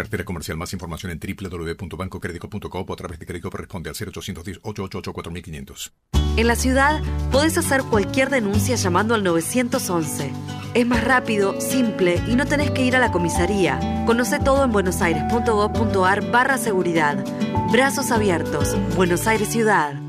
[0.00, 0.56] Cartera comercial.
[0.56, 5.92] Más información en www.bancocredico.com o a través de crédito responde al 0810 888 4500.
[6.38, 10.32] En la ciudad podés hacer cualquier denuncia llamando al 911.
[10.72, 13.78] Es más rápido, simple y no tenés que ir a la comisaría.
[14.06, 17.22] Conoce todo en buenosaires.gov.ar barra seguridad.
[17.70, 18.74] Brazos abiertos.
[18.96, 20.00] Buenos Aires Ciudad.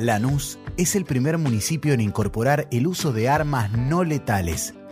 [0.00, 4.72] Lanús es el primer municipio en incorporar el uso de armas no letales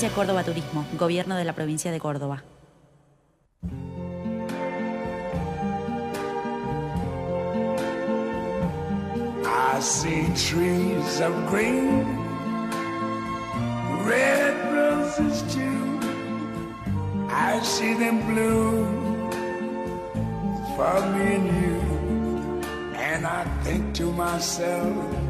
[0.00, 2.42] Agencia Córdoba Turismo, Gobierno de la Provincia de Córdoba.
[9.44, 12.06] I see trees of green,
[14.06, 16.00] red roses too.
[17.28, 19.30] I see them bloom
[20.76, 21.80] for me and you.
[22.96, 25.29] And I think to myself,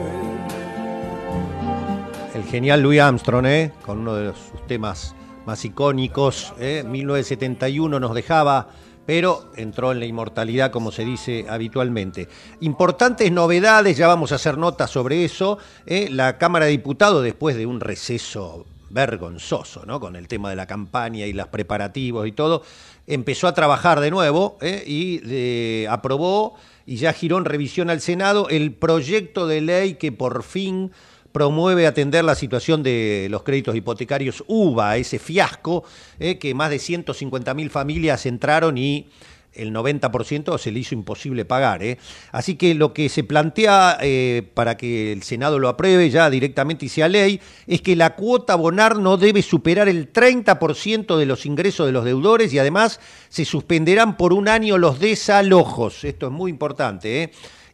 [2.41, 3.71] El genial Louis Armstrong, ¿eh?
[3.85, 5.13] con uno de sus temas
[5.45, 6.83] más icónicos, ¿eh?
[6.83, 8.69] 1971 nos dejaba,
[9.05, 12.27] pero entró en la inmortalidad, como se dice habitualmente.
[12.61, 15.59] Importantes novedades, ya vamos a hacer notas sobre eso.
[15.85, 16.07] ¿eh?
[16.09, 19.99] La Cámara de Diputados, después de un receso vergonzoso, ¿no?
[19.99, 22.63] Con el tema de la campaña y los preparativos y todo,
[23.05, 24.83] empezó a trabajar de nuevo ¿eh?
[24.85, 30.11] y eh, aprobó y ya giró en revisión al Senado el proyecto de ley que
[30.11, 30.91] por fin
[31.31, 35.83] promueve atender la situación de los créditos hipotecarios UBA, ese fiasco
[36.19, 39.07] eh, que más de 150.000 familias entraron y
[39.53, 41.83] el 90% se le hizo imposible pagar.
[41.83, 41.97] ¿eh?
[42.31, 46.85] Así que lo que se plantea eh, para que el Senado lo apruebe ya directamente
[46.85, 51.25] y sea ley es que la cuota a abonar no debe superar el 30% de
[51.25, 56.03] los ingresos de los deudores y además se suspenderán por un año los desalojos.
[56.03, 57.23] Esto es muy importante.
[57.23, 57.31] ¿eh?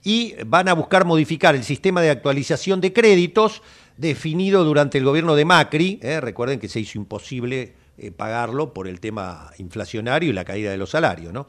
[0.07, 3.61] Y van a buscar modificar el sistema de actualización de créditos
[3.97, 5.99] definido durante el gobierno de Macri.
[6.01, 6.21] ¿eh?
[6.21, 10.77] Recuerden que se hizo imposible eh, pagarlo por el tema inflacionario y la caída de
[10.77, 11.33] los salarios.
[11.33, 11.47] ¿no?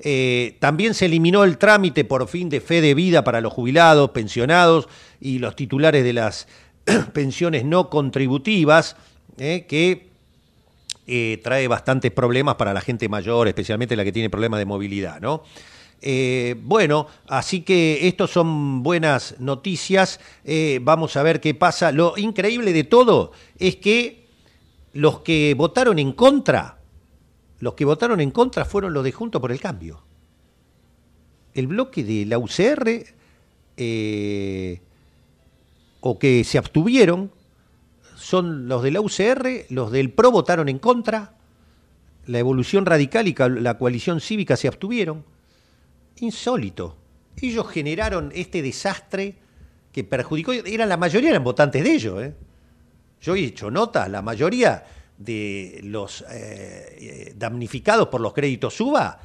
[0.00, 4.10] Eh, también se eliminó el trámite por fin de fe de vida para los jubilados,
[4.10, 4.88] pensionados
[5.20, 6.48] y los titulares de las
[7.12, 8.96] pensiones no contributivas,
[9.38, 10.10] que
[11.44, 15.20] trae bastantes problemas para la gente mayor, especialmente la que tiene problemas de movilidad.
[15.20, 15.44] ¿no?
[16.02, 20.20] Eh, bueno, así que estos son buenas noticias.
[20.44, 21.92] Eh, vamos a ver qué pasa.
[21.92, 24.26] Lo increíble de todo es que
[24.92, 26.78] los que votaron en contra,
[27.58, 30.02] los que votaron en contra fueron los de Junto por el Cambio.
[31.52, 33.04] El bloque de la UCR,
[33.76, 34.80] eh,
[36.00, 37.30] o que se abstuvieron,
[38.16, 41.34] son los de la UCR, los del PRO votaron en contra,
[42.26, 45.24] la Evolución Radical y la Coalición Cívica se abstuvieron.
[46.20, 46.96] Insólito.
[47.40, 49.36] Ellos generaron este desastre
[49.92, 52.34] que perjudicó, eran la mayoría eran votantes de ellos, ¿eh?
[53.20, 54.84] Yo he hecho nota, la mayoría
[55.18, 59.20] de los eh, damnificados por los créditos suba,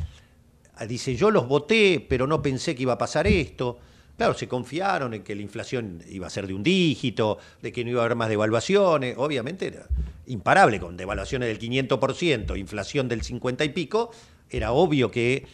[0.88, 3.80] dice, yo los voté, pero no pensé que iba a pasar esto.
[4.18, 7.84] Claro, se confiaron en que la inflación iba a ser de un dígito, de que
[7.86, 9.16] no iba a haber más devaluaciones.
[9.18, 9.88] Obviamente era
[10.28, 14.12] imparable, con devaluaciones del 500%, inflación del 50 y pico,
[14.50, 15.46] era obvio que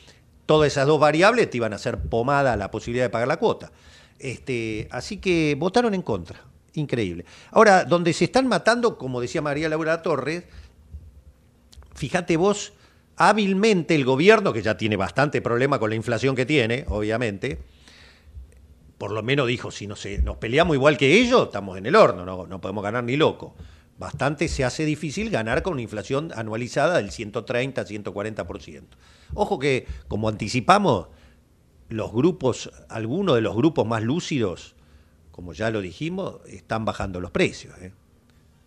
[0.51, 3.71] todas esas dos variables te iban a hacer pomada la posibilidad de pagar la cuota.
[4.19, 6.41] Este, así que votaron en contra.
[6.73, 7.23] Increíble.
[7.51, 10.43] Ahora, donde se están matando, como decía María Laura Torres,
[11.95, 12.73] fíjate vos,
[13.15, 17.59] hábilmente el gobierno, que ya tiene bastante problema con la inflación que tiene, obviamente,
[18.97, 21.95] por lo menos dijo, si no se, nos peleamos igual que ellos, estamos en el
[21.95, 23.55] horno, no, no podemos ganar ni loco.
[23.97, 28.83] Bastante se hace difícil ganar con una inflación anualizada del 130, 140%.
[29.33, 31.07] Ojo que, como anticipamos,
[31.91, 34.75] los grupos, algunos de los grupos más lúcidos,
[35.31, 37.77] como ya lo dijimos, están bajando los precios.
[37.79, 37.91] ¿eh?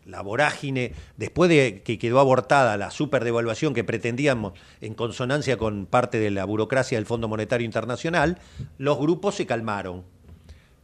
[0.05, 6.19] La vorágine, después de que quedó abortada la superdevaluación que pretendíamos en consonancia con parte
[6.19, 8.39] de la burocracia del Fondo Monetario Internacional,
[8.77, 10.05] los grupos se calmaron.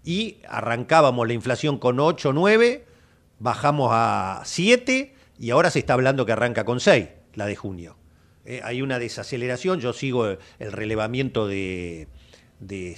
[0.03, 2.87] Y arrancábamos la inflación con 8, 9,
[3.39, 8.00] bajamos a 7 y ahora se está hablando que arranca con 6, la de junio.
[8.45, 12.09] Eh, hay una desaceleración, yo sigo el relevamiento de,
[12.59, 12.97] de,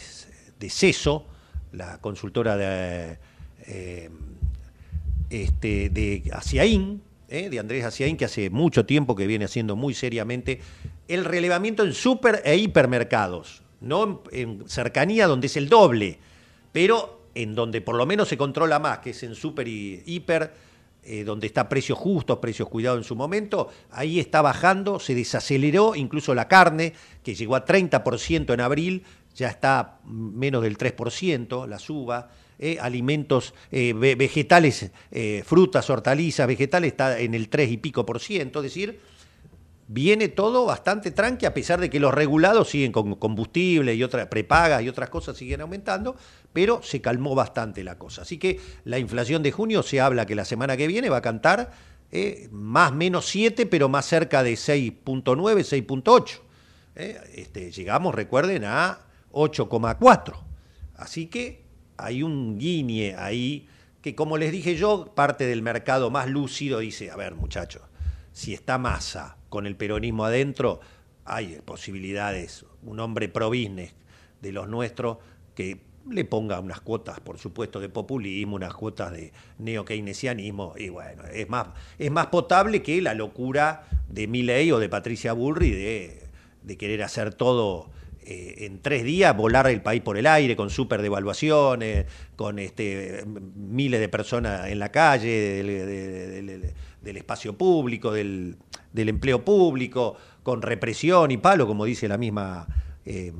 [0.69, 1.27] CESO,
[1.73, 3.19] la consultora de,
[3.67, 4.11] eh,
[5.31, 9.95] este, de Asiaín, eh, de Andrés Asiaín, que hace mucho tiempo que viene haciendo muy
[9.95, 10.61] seriamente
[11.09, 16.19] el relevamiento en super e hipermercados, no en, cercanía donde es el doble,
[16.73, 20.53] pero en donde por lo menos se controla más, que es en super y hiper,
[21.05, 25.95] eh, donde está precios justos, precios cuidados en su momento, ahí está bajando, se desaceleró
[25.95, 31.79] incluso la carne, que llegó a 30% en abril, ya está menos del 3%, la
[31.79, 32.31] suba.
[32.65, 38.21] Eh, alimentos eh, vegetales, eh, frutas, hortalizas, vegetales, está en el 3 y pico por
[38.21, 39.01] ciento, es decir,
[39.89, 44.27] viene todo bastante tranqui, a pesar de que los regulados siguen con combustible y otras
[44.27, 46.17] prepagas y otras cosas siguen aumentando,
[46.53, 48.23] pero se calmó bastante la cosa.
[48.23, 51.23] Así que la inflación de junio se habla que la semana que viene va a
[51.23, 51.73] cantar
[52.51, 56.41] más menos 7, pero más cerca de 6.9, 6.8.
[56.95, 58.99] Este, llegamos, recuerden, a
[59.33, 60.35] 8,4.
[60.97, 61.65] Así que
[61.97, 63.69] hay un guiñe ahí
[64.03, 67.83] que, como les dije yo, parte del mercado más lúcido dice, a ver muchachos,
[68.33, 70.81] si está masa con el peronismo adentro,
[71.27, 73.93] hay posibilidades, un hombre pro business
[74.41, 75.19] de los nuestros
[75.55, 81.25] que le ponga unas cuotas, por supuesto, de populismo, unas cuotas de neo-keynesianismo, y bueno,
[81.31, 86.77] es más, es más potable que la locura de Milley o de Patricia Bullrich de,
[86.79, 87.91] querer hacer todo
[88.25, 93.27] eh, en tres días volar el país por el aire con super devaluaciones, con este,
[93.27, 95.63] miles de personas en la calle,
[97.03, 98.57] del, espacio público, del,
[98.95, 102.67] empleo público, con represión y palo, como dice la misma
[103.05, 103.33] eh,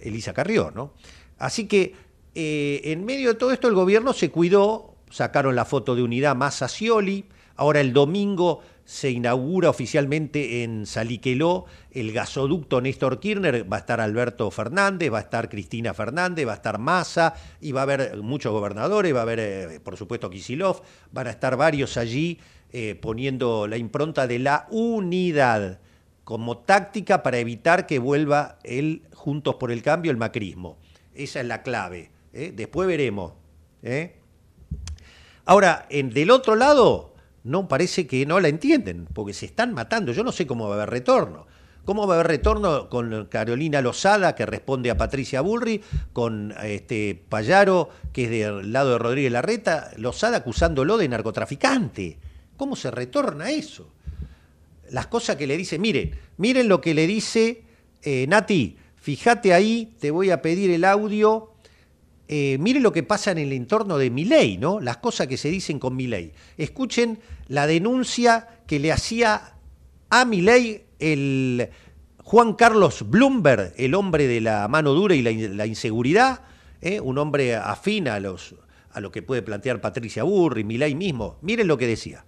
[0.00, 0.70] Elisa Carrió.
[0.70, 0.92] ¿no?
[1.38, 1.94] Así que
[2.34, 6.36] eh, en medio de todo esto el gobierno se cuidó, sacaron la foto de unidad
[6.36, 13.70] más a Scioli, ahora el domingo se inaugura oficialmente en Saliqueló el gasoducto Néstor Kirchner,
[13.70, 17.72] va a estar Alberto Fernández, va a estar Cristina Fernández, va a estar Massa y
[17.72, 21.56] va a haber muchos gobernadores, va a haber eh, por supuesto Kisilov, van a estar
[21.56, 22.38] varios allí
[22.72, 25.80] eh, poniendo la impronta de la unidad
[26.22, 30.78] como táctica para evitar que vuelva el Juntos por el Cambio, el macrismo.
[31.12, 32.10] Esa es la clave.
[32.32, 32.52] ¿eh?
[32.54, 33.32] Después veremos.
[35.44, 37.15] Ahora, en, del otro lado,
[37.46, 40.12] no parece que no la entienden, porque se están matando.
[40.12, 41.46] Yo no sé cómo va a haber retorno.
[41.84, 47.22] ¿Cómo va a haber retorno con Carolina Lozada, que responde a Patricia Bullrich, con este
[47.28, 52.18] Payaro, que es del lado de Rodríguez Larreta, Lozada acusándolo de narcotraficante?
[52.56, 53.92] ¿Cómo se retorna eso?
[54.90, 57.62] Las cosas que le dice, miren, miren lo que le dice
[58.02, 61.52] eh, Nati, fíjate ahí, te voy a pedir el audio
[62.28, 64.80] eh, mire lo que pasa en el entorno de Milei, ¿no?
[64.80, 66.32] Las cosas que se dicen con Milei.
[66.56, 69.54] Escuchen la denuncia que le hacía
[70.10, 71.68] a Milei el
[72.18, 76.40] Juan Carlos Bloomberg, el hombre de la mano dura y la, inseguridad,
[76.80, 76.98] ¿eh?
[76.98, 78.56] un hombre afín a, los,
[78.90, 81.36] a lo que puede plantear Patricia Burri, Milei mismo.
[81.42, 82.24] Miren lo que decía.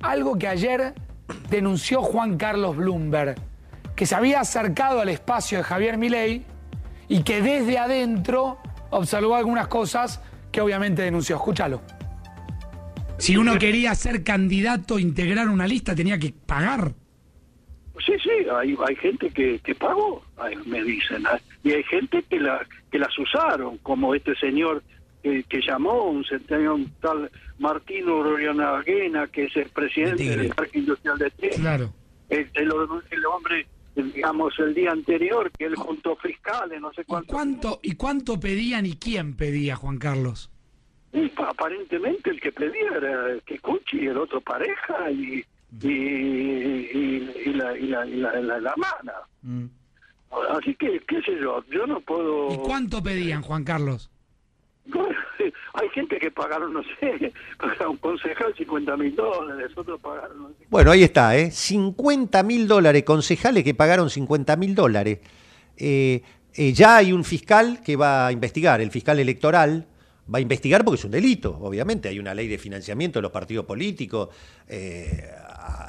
[0.00, 0.94] Algo que ayer
[1.50, 3.34] denunció Juan Carlos Bloomberg,
[3.94, 6.44] que se había acercado al espacio de Javier Milei
[7.08, 8.58] y que desde adentro
[8.90, 10.20] observó algunas cosas
[10.50, 11.36] que obviamente denunció.
[11.36, 11.82] Escúchalo.
[13.18, 16.92] Si uno quería ser candidato, integrar una lista, tenía que pagar.
[18.06, 20.22] Sí, sí, hay, hay gente que, que pagó,
[20.66, 21.26] me dicen.
[21.26, 21.40] ¿ah?
[21.64, 24.82] Y hay gente que, la, que las usaron, como este señor
[25.22, 31.30] que, llamó, un centenario tal Martino Rorianaguena, que es el presidente del Parque Industrial de
[31.32, 31.56] Tigre.
[31.56, 31.92] Claro.
[32.30, 33.66] El, el hombre
[34.02, 37.32] digamos, el día anterior, que él juntó fiscales, no sé cuánto.
[37.32, 40.50] ¿Y cuánto, ¿Y cuánto pedían y quién pedía, Juan Carlos?
[41.36, 45.44] aparentemente el que pedía era Kikuchi y el otro pareja y,
[45.82, 49.14] y, y, la, y, la, la, la, mana.
[49.42, 49.64] Mm.
[50.50, 52.52] Así que, qué sé yo, yo no puedo...
[52.52, 54.10] ¿Y cuánto pedían, Juan Carlos?
[55.74, 60.54] hay gente que pagaron, no sé, para un concejal 50 mil dólares, otros pagaron...
[60.68, 61.50] Bueno, ahí está, ¿eh?
[61.50, 65.18] 50 mil dólares, concejales que pagaron 50 mil dólares.
[65.76, 66.22] Eh,
[66.54, 69.86] eh, ya hay un fiscal que va a investigar, el fiscal electoral
[70.32, 73.32] va a investigar porque es un delito, obviamente, hay una ley de financiamiento de los
[73.32, 74.28] partidos políticos,
[74.68, 75.30] eh,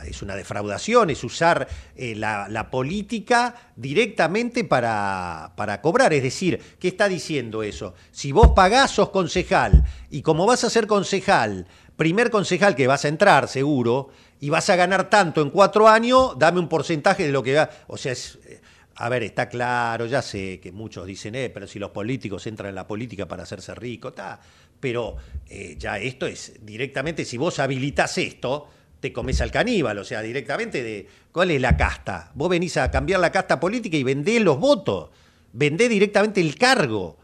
[0.05, 6.13] es una defraudación, es usar eh, la, la política directamente para, para cobrar.
[6.13, 7.93] Es decir, ¿qué está diciendo eso?
[8.11, 13.05] Si vos pagás, sos concejal, y como vas a ser concejal, primer concejal que vas
[13.05, 14.09] a entrar seguro,
[14.39, 17.69] y vas a ganar tanto en cuatro años, dame un porcentaje de lo que va.
[17.87, 18.61] O sea, es, eh,
[18.95, 22.69] a ver, está claro, ya sé que muchos dicen, eh, pero si los políticos entran
[22.69, 24.39] en la política para hacerse ricos, está.
[24.79, 25.17] Pero
[25.49, 28.69] eh, ya esto es directamente, si vos habilitas esto,
[28.99, 31.07] te comes al caníbal, o sea, directamente de.
[31.31, 32.31] ¿Cuál es la casta?
[32.35, 35.09] Vos venís a cambiar la casta política y vendés los votos,
[35.53, 37.17] vendés directamente el cargo.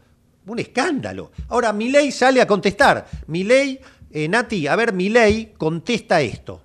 [0.46, 1.32] Un escándalo.
[1.48, 3.06] Ahora, Milei sale a contestar.
[3.26, 6.62] Milei, eh, Nati, a ver, Milei contesta esto.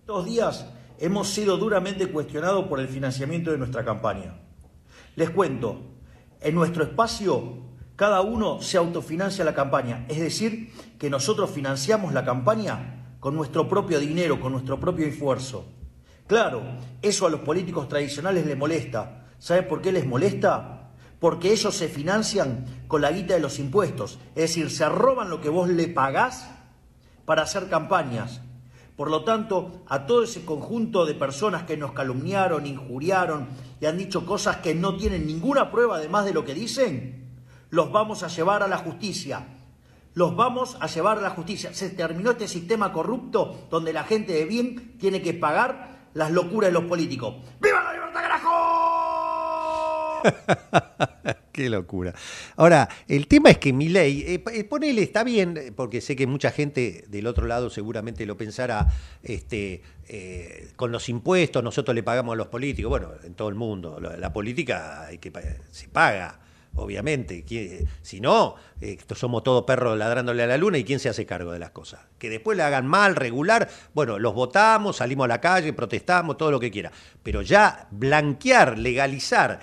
[0.00, 0.66] Estos días
[1.00, 4.36] hemos sido duramente cuestionados por el financiamiento de nuestra campaña.
[5.16, 5.82] Les cuento,
[6.40, 12.24] en nuestro espacio cada uno se autofinancia la campaña, es decir, que nosotros financiamos la
[12.24, 15.64] campaña con nuestro propio dinero, con nuestro propio esfuerzo.
[16.26, 16.60] Claro,
[17.00, 19.28] eso a los políticos tradicionales les molesta.
[19.38, 20.90] ¿Sabe por qué les molesta?
[21.20, 25.40] Porque ellos se financian con la guita de los impuestos, es decir, se roban lo
[25.40, 26.50] que vos le pagás
[27.24, 28.40] para hacer campañas.
[28.96, 33.46] Por lo tanto, a todo ese conjunto de personas que nos calumniaron, injuriaron
[33.80, 37.38] y han dicho cosas que no tienen ninguna prueba además de lo que dicen,
[37.70, 39.46] los vamos a llevar a la justicia.
[40.14, 41.72] Los vamos a llevar a la justicia.
[41.72, 46.68] Se terminó este sistema corrupto donde la gente de bien tiene que pagar las locuras
[46.68, 47.36] de los políticos.
[47.60, 48.52] ¡Viva la libertad, carajo!
[51.52, 52.14] Qué locura.
[52.56, 56.26] Ahora, el tema es que mi ley, eh, eh, ponele, está bien, porque sé que
[56.26, 58.88] mucha gente del otro lado seguramente lo pensará,
[59.22, 63.54] este, eh, con los impuestos nosotros le pagamos a los políticos, bueno, en todo el
[63.54, 65.32] mundo, la, la política hay que,
[65.70, 66.40] se paga,
[66.74, 71.08] obviamente, ¿Qui- si no, eh, somos todos perros ladrándole a la luna y quién se
[71.08, 72.00] hace cargo de las cosas.
[72.18, 76.50] Que después le hagan mal, regular, bueno, los votamos, salimos a la calle, protestamos, todo
[76.50, 76.90] lo que quiera,
[77.22, 79.60] pero ya blanquear, legalizar,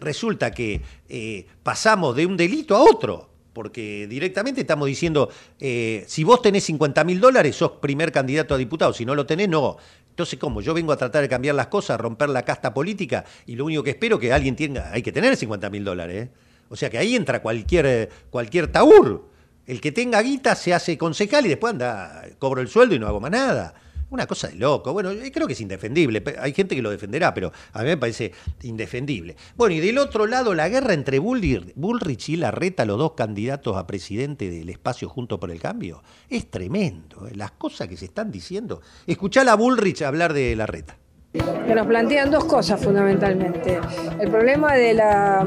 [0.00, 6.24] resulta que eh, pasamos de un delito a otro, porque directamente estamos diciendo, eh, si
[6.24, 9.76] vos tenés 50 mil dólares, sos primer candidato a diputado, si no lo tenés, no.
[10.18, 10.60] Entonces, ¿cómo?
[10.60, 13.84] Yo vengo a tratar de cambiar las cosas, romper la casta política, y lo único
[13.84, 16.30] que espero es que alguien tenga, hay que tener 50 mil dólares, ¿eh?
[16.70, 19.28] O sea que ahí entra cualquier, eh, cualquier taur.
[19.64, 23.06] El que tenga guita se hace concejal y después anda, cobro el sueldo y no
[23.06, 23.74] hago más nada.
[24.10, 24.92] Una cosa de loco.
[24.92, 26.22] Bueno, creo que es indefendible.
[26.40, 28.32] Hay gente que lo defenderá, pero a mí me parece
[28.62, 29.36] indefendible.
[29.56, 33.86] Bueno, y del otro lado, la guerra entre Bullrich, y Larreta, los dos candidatos a
[33.86, 37.26] presidente del espacio Junto por el Cambio, es tremendo.
[37.26, 37.32] ¿eh?
[37.34, 38.80] Las cosas que se están diciendo.
[39.06, 40.96] Escuchá a Bullrich hablar de Larreta.
[41.32, 43.78] que nos plantean dos cosas fundamentalmente.
[44.18, 45.46] El problema de la,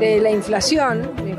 [0.00, 1.30] de la inflación, la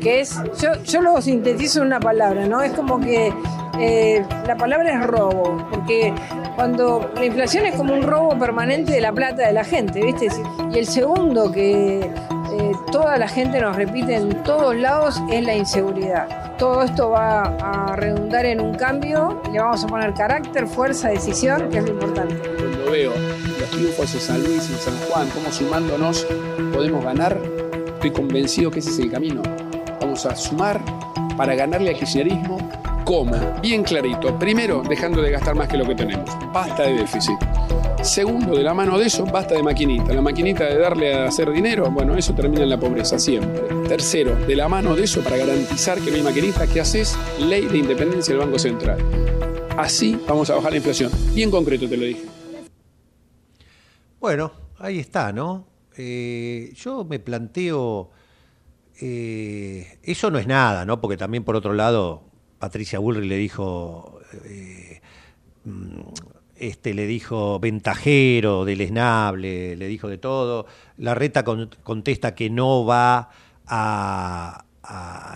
[0.00, 2.62] que es, yo, yo lo sintetizo en una palabra, ¿no?
[2.62, 3.32] Es como que
[3.78, 6.12] eh, la palabra es robo, porque
[6.54, 10.28] cuando la inflación es como un robo permanente de la plata de la gente, ¿viste?
[10.72, 15.54] Y el segundo que eh, toda la gente nos repite en todos lados es la
[15.54, 16.56] inseguridad.
[16.56, 21.68] Todo esto va a redundar en un cambio, le vamos a poner carácter, fuerza, decisión,
[21.68, 22.34] que es lo importante.
[22.56, 23.12] Cuando veo
[23.60, 26.26] los triunfos en San Luis y San Juan, cómo sumándonos
[26.72, 27.38] podemos ganar,
[28.12, 29.42] convencido que ese es el camino.
[30.00, 30.80] Vamos a sumar
[31.36, 32.58] para ganarle al kirchnerismo.
[33.04, 33.36] ¿Cómo?
[33.62, 34.36] Bien clarito.
[34.38, 36.28] Primero, dejando de gastar más que lo que tenemos.
[36.52, 37.38] Basta de déficit.
[38.02, 40.12] Segundo, de la mano de eso, basta de maquinita.
[40.12, 43.62] La maquinita de darle a hacer dinero, bueno, eso termina en la pobreza siempre.
[43.88, 47.16] Tercero, de la mano de eso, para garantizar que no hay maquinita, ¿qué haces?
[47.40, 48.98] Ley de independencia del Banco Central.
[49.76, 51.10] Así vamos a bajar la inflación.
[51.34, 52.24] Bien concreto te lo dije.
[54.20, 55.75] Bueno, ahí está, ¿no?
[55.96, 58.10] Eh, yo me planteo,
[59.00, 61.00] eh, eso no es nada, ¿no?
[61.00, 62.24] Porque también por otro lado,
[62.58, 65.00] Patricia Bullrich le dijo, eh,
[65.64, 66.00] mm,
[66.56, 70.66] este, le dijo ventajero, deleznable, le dijo de todo.
[70.98, 73.30] La reta con- contesta que no va
[73.66, 74.62] a,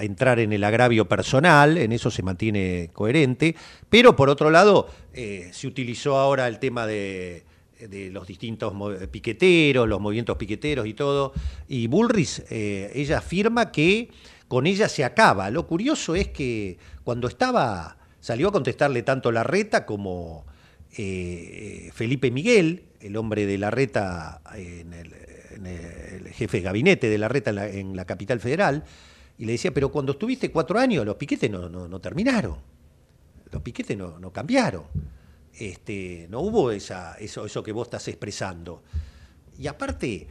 [0.01, 3.57] entrar en el agravio personal, en eso se mantiene coherente,
[3.89, 7.43] pero por otro lado, se utilizó ahora el tema de,
[7.89, 8.73] de los distintos
[9.11, 11.33] piqueteros, los movimientos piqueteros y todo,
[11.69, 14.11] y Bullrich, eh, ella afirma que
[14.49, 15.51] con ella se acaba.
[15.51, 20.45] Lo curioso es que cuando estaba, salió a contestarle tanto Larreta como
[20.97, 25.15] eh, Felipe Miguel, el hombre de Larreta, en el,
[25.55, 28.85] en el jefe de gabinete de Larreta en la, en la capital federal,
[29.39, 32.57] y le decía, pero cuando estuviste cuatro años los piquetes no, no, no terminaron,
[33.51, 34.85] los piquetes no, no cambiaron,
[35.59, 38.83] este, no hubo eso, que vos estás expresando.
[39.59, 40.27] Y aparte,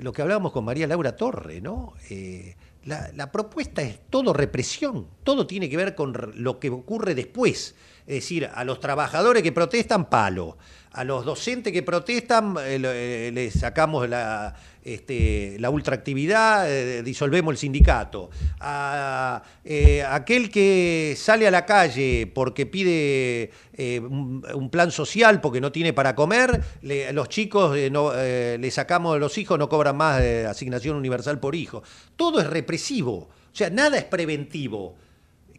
[0.00, 1.94] lo que hablábamos con María Laura Torre, ¿no?
[2.10, 7.74] Eh, La, propuesta es todo represión, todo tiene que ver con lo que ocurre después.
[8.06, 10.58] Es decir, a los trabajadores que protestan, palo.
[10.92, 17.52] A los docentes que protestan, eh, eh, les sacamos la, este, la ultraactividad, eh, disolvemos
[17.52, 18.30] el sindicato.
[18.60, 23.50] A eh, aquel que sale a la calle porque pide
[24.02, 29.58] un, plan social porque no tiene para comer, los chicos no, le sacamos los hijos,
[29.58, 31.82] no cobran más asignación universal por hijo.
[32.16, 34.96] Todo es represivo, o sea, nada es preventivo.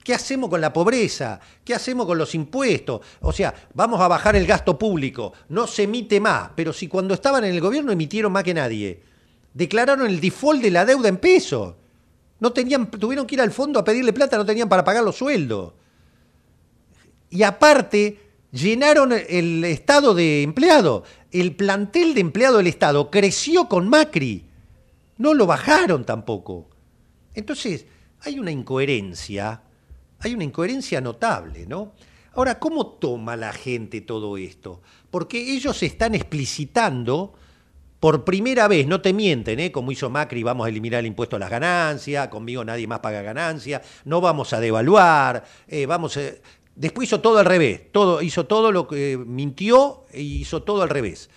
[0.06, 1.40] ¿Qué hacemos con la pobreza?
[1.64, 3.02] ¿Qué hacemos con los impuestos?
[3.22, 7.16] O sea, vamos a bajar el gasto público, no se emite más, pero si cuando
[7.16, 9.02] estaban en el gobierno emitieron más que nadie,
[9.52, 11.74] declararon el default de la deuda en pesos.
[12.40, 15.16] No tenían, tuvieron que ir al fondo a pedirle plata, no tenían para pagar los
[15.16, 15.74] sueldos.
[17.32, 18.20] Y aparte,
[18.52, 21.04] llenaron el estado de empleado.
[21.32, 24.46] El plantel de empleado del Estado creció con Macri.
[25.18, 26.70] No lo bajaron tampoco.
[27.34, 27.88] Entonces,
[28.22, 29.64] hay una incoherencia,
[30.20, 31.94] hay una incoherencia notable, ¿no?
[32.34, 34.82] Ahora, ¿cómo toma la gente todo esto?
[35.10, 37.34] Porque ellos están explicitando
[38.00, 39.72] por primera vez, no te mienten, ¿eh?
[39.72, 43.22] como hizo Macri, vamos a eliminar el impuesto a las ganancias, conmigo nadie más paga
[43.22, 46.22] ganancias, no vamos a devaluar, eh, vamos a...
[46.76, 50.90] Después hizo todo al revés, todo, hizo todo lo que mintió e hizo todo al
[50.90, 51.30] revés.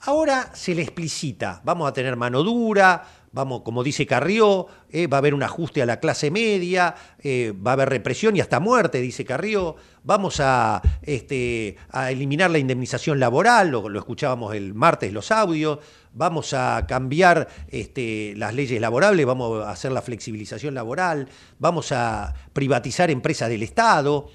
[0.00, 5.16] Ahora se le explicita, vamos a tener mano dura, vamos, como dice Carrió, eh, va
[5.16, 8.60] a haber un ajuste a la clase media, eh, va a haber represión y hasta
[8.60, 15.12] muerte, dice Carrió, vamos a, este, a eliminar la indemnización laboral, lo, escuchábamos el martes
[15.12, 15.78] los audios,
[16.12, 21.28] vamos a cambiar este, las leyes laborables, vamos a hacer la flexibilización laboral,
[21.58, 24.28] vamos a privatizar empresas del Estado.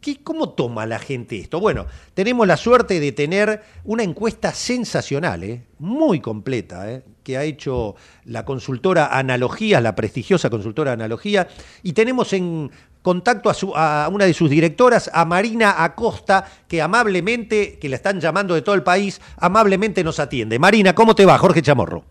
[0.00, 1.60] ¿Qué- ¿Cómo toma la gente esto?
[1.60, 5.62] Bueno, tenemos la suerte de tener una encuesta sensacional, ¿eh?
[5.78, 7.02] muy completa, ¿eh?
[7.30, 11.46] Que ha hecho la consultora Analogía, la prestigiosa consultora Analogía,
[11.82, 12.70] y tenemos en
[13.02, 17.96] contacto a, su- a una de sus directoras, a Marina Acosta, que amablemente, que la
[17.96, 20.58] están llamando de todo el país, amablemente nos atiende.
[20.58, 21.38] Marina, ¿cómo te va?
[21.38, 22.02] Jorge Chamorro.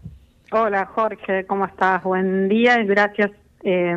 [0.52, 2.02] Hola Jorge, ¿cómo estás?
[2.04, 3.32] Buen día y gracias
[3.64, 3.96] eh,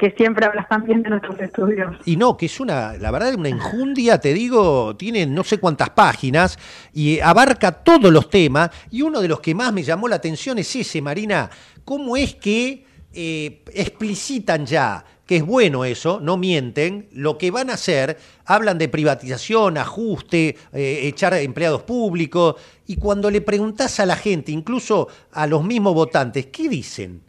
[0.00, 1.94] que siempre hablas tan bien de nuestros estudios.
[2.06, 5.90] Y no, que es una, la verdad, una enjundia, te digo, tiene no sé cuántas
[5.90, 6.58] páginas
[6.94, 8.70] y abarca todos los temas.
[8.90, 11.50] Y uno de los que más me llamó la atención es ese, Marina,
[11.84, 17.68] cómo es que eh, explicitan ya, que es bueno eso, no mienten, lo que van
[17.68, 22.54] a hacer, hablan de privatización, ajuste, eh, echar empleados públicos,
[22.86, 27.20] y cuando le preguntás a la gente, incluso a los mismos votantes, ¿qué dicen?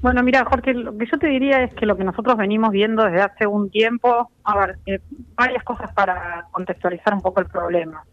[0.00, 3.04] Bueno, mira Jorge, lo que yo te diría es que lo que nosotros venimos viendo
[3.04, 5.00] desde hace un tiempo, a ver, eh,
[5.34, 8.04] varias cosas para contextualizar un poco el problema.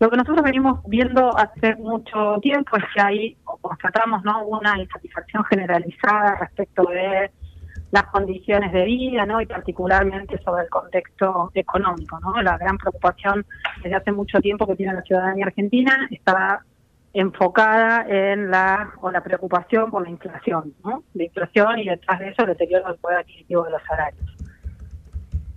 [0.00, 4.46] Lo que nosotros venimos viendo hace mucho tiempo es que o constatamos, ¿no?
[4.46, 7.30] una insatisfacción generalizada respecto de
[7.90, 9.40] las condiciones de vida, ¿no?
[9.40, 12.40] Y particularmente sobre el contexto económico, ¿no?
[12.42, 13.44] La gran preocupación
[13.82, 16.60] desde hace mucho tiempo que tiene la ciudadanía argentina está
[17.20, 21.02] enfocada en la o la preocupación por la inflación, ¿no?
[21.14, 24.24] La inflación y detrás de eso el deterioro del poder adquisitivo de los salarios.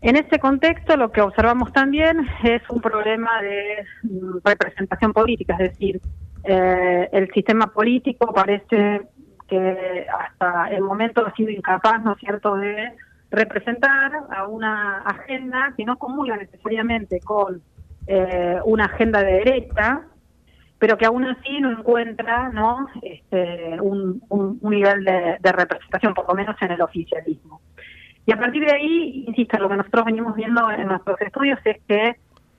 [0.01, 5.71] En este contexto, lo que observamos también es un problema de mm, representación política, es
[5.71, 6.01] decir,
[6.43, 9.01] eh, el sistema político parece
[9.47, 12.93] que hasta el momento ha sido incapaz, ¿no es cierto?, de
[13.29, 17.61] representar a una agenda que no comulga necesariamente con
[18.07, 20.01] eh, una agenda de derecha,
[20.81, 22.87] pero que aún así no encuentra ¿no?
[23.03, 27.61] Este, un, un- nivel de, representación, por lo menos en el oficialismo.
[28.25, 31.77] Y a partir de ahí, insisto, lo que nosotros venimos viendo en nuestros estudios es
[31.87, 32.15] que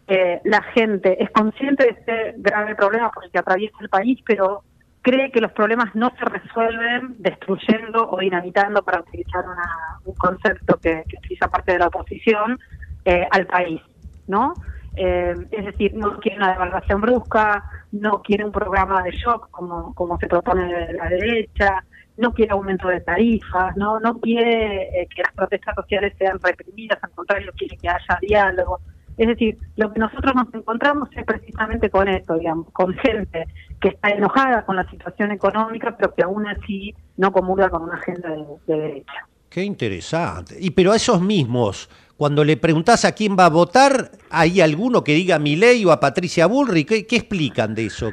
[0.06, 4.20] eh, la gente es consciente de este grave problema por el que atraviesa el país,
[4.24, 4.62] pero
[5.00, 10.78] cree que los problemas no se resuelven destruyendo o dinamitando, para utilizar una- un concepto
[10.78, 12.56] que, que utiliza parte de la oposición,
[13.04, 13.80] eh, al país,
[14.28, 14.60] ¿no?
[14.94, 19.94] Eh, es decir, no quiere una devaluación brusca, no quiere un programa de shock como,
[19.94, 21.84] como se propone la derecha,
[22.18, 26.98] no quiere aumento de tarifas, no no quiere eh, que las protestas sociales sean reprimidas,
[27.02, 28.80] al contrario, quiere que haya diálogo.
[29.16, 33.46] Es decir, lo que nosotros nos encontramos es precisamente con esto, digamos, con gente
[33.80, 37.94] que está enojada con la situación económica, pero que aún así no comulga con una
[37.94, 39.28] agenda de, de derecha.
[39.50, 40.56] Qué interesante.
[40.58, 41.90] Y pero a esos mismos,
[42.22, 45.90] cuando le preguntás a quién va a votar, ¿hay alguno que diga a Milei o
[45.90, 46.86] a Patricia Bullrich?
[46.86, 48.12] ¿Qué, qué explican de eso?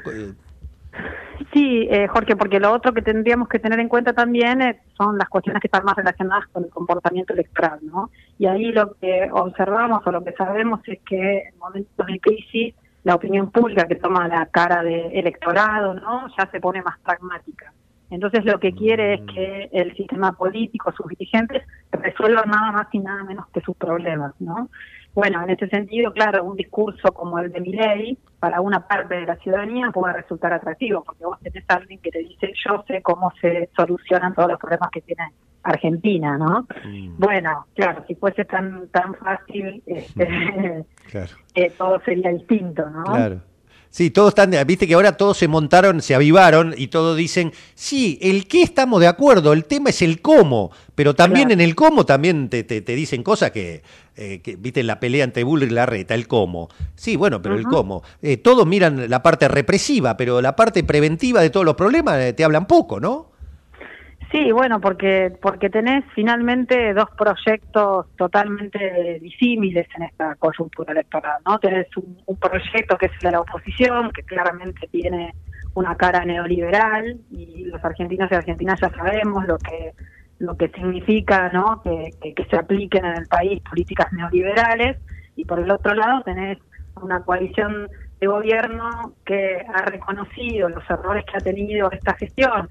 [1.54, 5.16] Sí, eh, Jorge, porque lo otro que tendríamos que tener en cuenta también eh, son
[5.20, 8.10] las cuestiones que están más relacionadas con el comportamiento electoral, ¿no?
[8.40, 12.74] Y ahí lo que observamos o lo que sabemos es que en momentos de crisis
[13.04, 16.26] la opinión pública que toma la cara de electorado, ¿no?
[16.36, 17.72] Ya se pone más pragmática.
[18.10, 23.00] Entonces lo que quiere es que el sistema político, sus dirigentes, resuelvan nada más y
[23.00, 24.70] nada menos que sus problemas, ¿no?
[25.14, 29.26] Bueno, en ese sentido, claro, un discurso como el de Milei para una parte de
[29.26, 33.02] la ciudadanía puede resultar atractivo, porque vos tenés a alguien que te dice, yo sé
[33.02, 35.24] cómo se solucionan todos los problemas que tiene
[35.64, 36.68] Argentina, ¿no?
[37.18, 40.26] Bueno, claro, si fuese tan tan fácil, este,
[41.56, 43.04] eh, todo sería distinto, ¿no?
[43.04, 43.42] Claro.
[43.92, 48.20] Sí, todos están, viste que ahora todos se montaron, se avivaron y todos dicen, sí,
[48.22, 52.06] el qué estamos de acuerdo, el tema es el cómo, pero también en el cómo
[52.06, 53.82] también te, te, dicen cosas que,
[54.16, 56.70] eh, que, viste, la pelea entre Bull y Larreta, el cómo.
[56.96, 58.04] Sí, bueno, pero el cómo.
[58.22, 62.34] Eh, todos miran la parte represiva, pero la parte preventiva de todos los problemas eh,
[62.34, 63.29] te hablan poco, ¿no?
[64.32, 71.58] Sí, bueno, porque porque tenés finalmente dos proyectos totalmente disímiles en esta coyuntura electoral, ¿no?
[71.58, 75.34] Tenés un, proyecto que es el de la oposición, que claramente tiene
[75.74, 79.94] una cara neoliberal y los argentinos y argentinas ya sabemos lo que
[80.38, 81.82] lo que significa, ¿no?
[81.82, 84.98] Que, que, se apliquen en el país políticas neoliberales
[85.36, 86.60] y por el otro lado tenés
[87.02, 92.70] una coalición de gobierno que ha reconocido los errores que ha tenido esta gestión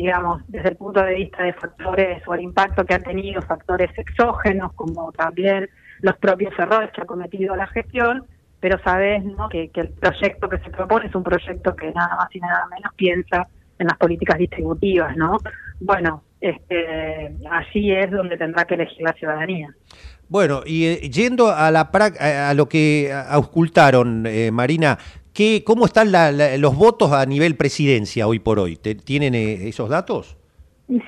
[0.00, 3.90] digamos, desde el punto de vista de factores o el impacto que ha tenido factores
[3.98, 5.68] exógenos, como también
[6.00, 8.24] los propios errores que ha cometido la gestión,
[8.60, 9.50] pero sabes ¿no?
[9.50, 12.94] que, el proyecto que se propone es un proyecto que nada más y nada menos
[12.96, 13.46] piensa
[13.78, 15.36] en las políticas distributivas, ¿no?
[15.80, 19.74] Bueno, este, allí es donde tendrá que elegir la ciudadanía.
[20.30, 24.96] Bueno, y eh, yendo a la a lo que auscultaron, eh, Marina,
[25.32, 26.10] ¿Qué, ¿Cómo están
[26.60, 28.76] los votos a nivel presidencia hoy por hoy?
[28.76, 30.36] ¿Tienen eh, esos datos?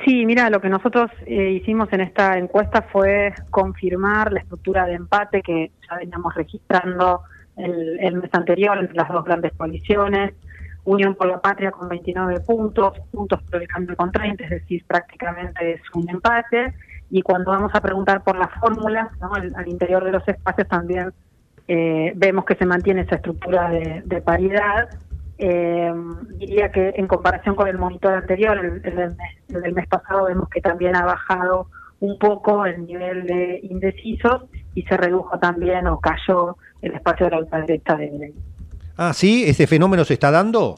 [0.05, 4.95] Sí, mira, lo que nosotros eh, hicimos en esta encuesta fue confirmar la estructura de
[4.95, 7.23] empate que ya veníamos registrando
[7.57, 10.35] el, el mes anterior entre las dos grandes coaliciones.
[10.85, 14.85] Unión por la Patria con 29 puntos, puntos por el cambio con 30, es decir,
[14.87, 16.75] prácticamente es un empate.
[17.11, 19.33] Y cuando vamos a preguntar por las fórmulas, ¿no?
[19.35, 21.13] al interior de los espacios también
[21.69, 24.89] eh, vemos que se mantiene esa estructura de, paridad.
[25.39, 25.93] Eh,
[26.37, 30.97] diría que en comparación con el monitor anterior, el, del mes, pasado, vemos que también
[30.97, 31.67] ha bajado
[32.01, 34.45] un poco el nivel de indecisos
[34.75, 38.33] y se redujo también o cayó el espacio de la ultraderecha de
[38.97, 40.77] Ah, sí, ese fenómeno se está dando.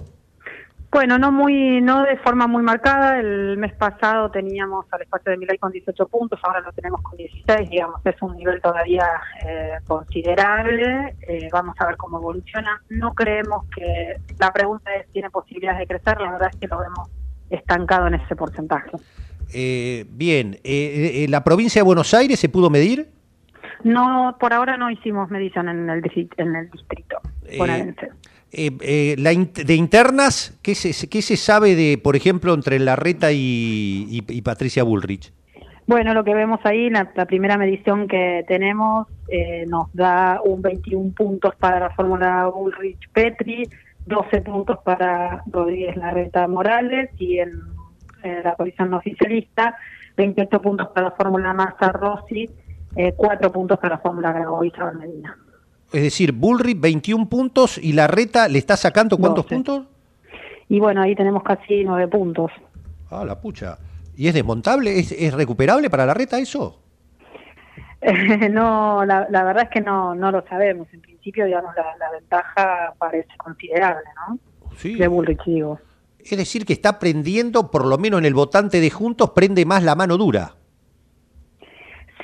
[0.94, 3.18] Bueno, no muy, no de forma muy marcada.
[3.18, 7.16] El mes pasado teníamos al espacio de Milay con 18 puntos, ahora lo tenemos con
[7.16, 9.04] 16, digamos, es un nivel todavía
[9.44, 11.16] eh, considerable.
[11.26, 12.80] Eh, vamos a ver cómo evoluciona.
[12.90, 16.78] No creemos que la pregunta es tiene posibilidades de crecer, la verdad es que lo
[16.78, 17.10] vemos
[17.50, 18.92] estancado en ese porcentaje.
[19.52, 20.60] Eh, bien,
[21.28, 23.08] ¿la provincia de Buenos Aires se pudo medir?
[23.82, 27.20] No, por ahora no hicimos medición en el, en el distrito.
[28.56, 33.32] Eh, eh, la de internas, ¿qué se, ¿qué se sabe de, por ejemplo, entre Larreta
[33.32, 35.32] y, Patricia Bullrich?
[35.88, 41.12] Bueno, lo que vemos ahí, la, primera medición que tenemos eh, nos da un 21
[41.14, 43.68] puntos para la fórmula Bullrich-Petri,
[44.06, 47.60] 12 puntos para Rodríguez Larreta Morales y en,
[48.22, 49.76] la posición no oficialista,
[50.16, 52.48] 28 puntos para la fórmula Massa-Rossi,
[53.16, 55.36] 4 puntos para la fórmula Grabovic-Medina.
[55.94, 59.84] Es decir, Bullrich 21 puntos y la reta le está sacando cuántos puntos?
[60.68, 62.50] Y bueno, ahí tenemos casi 9 puntos.
[63.10, 63.78] Ah, la pucha.
[64.16, 64.98] ¿Y es desmontable?
[64.98, 66.80] ¿Es, recuperable para la reta eso?
[68.50, 70.88] no, la, verdad es que no, no lo sabemos.
[70.92, 74.38] En principio, digamos, la, ventaja parece considerable, ¿no?
[74.76, 74.96] Sí.
[74.96, 75.78] De Bullrich, digo.
[76.18, 79.84] Es decir, que está prendiendo, por lo menos en el votante de Juntos, prende más
[79.84, 80.56] la mano dura.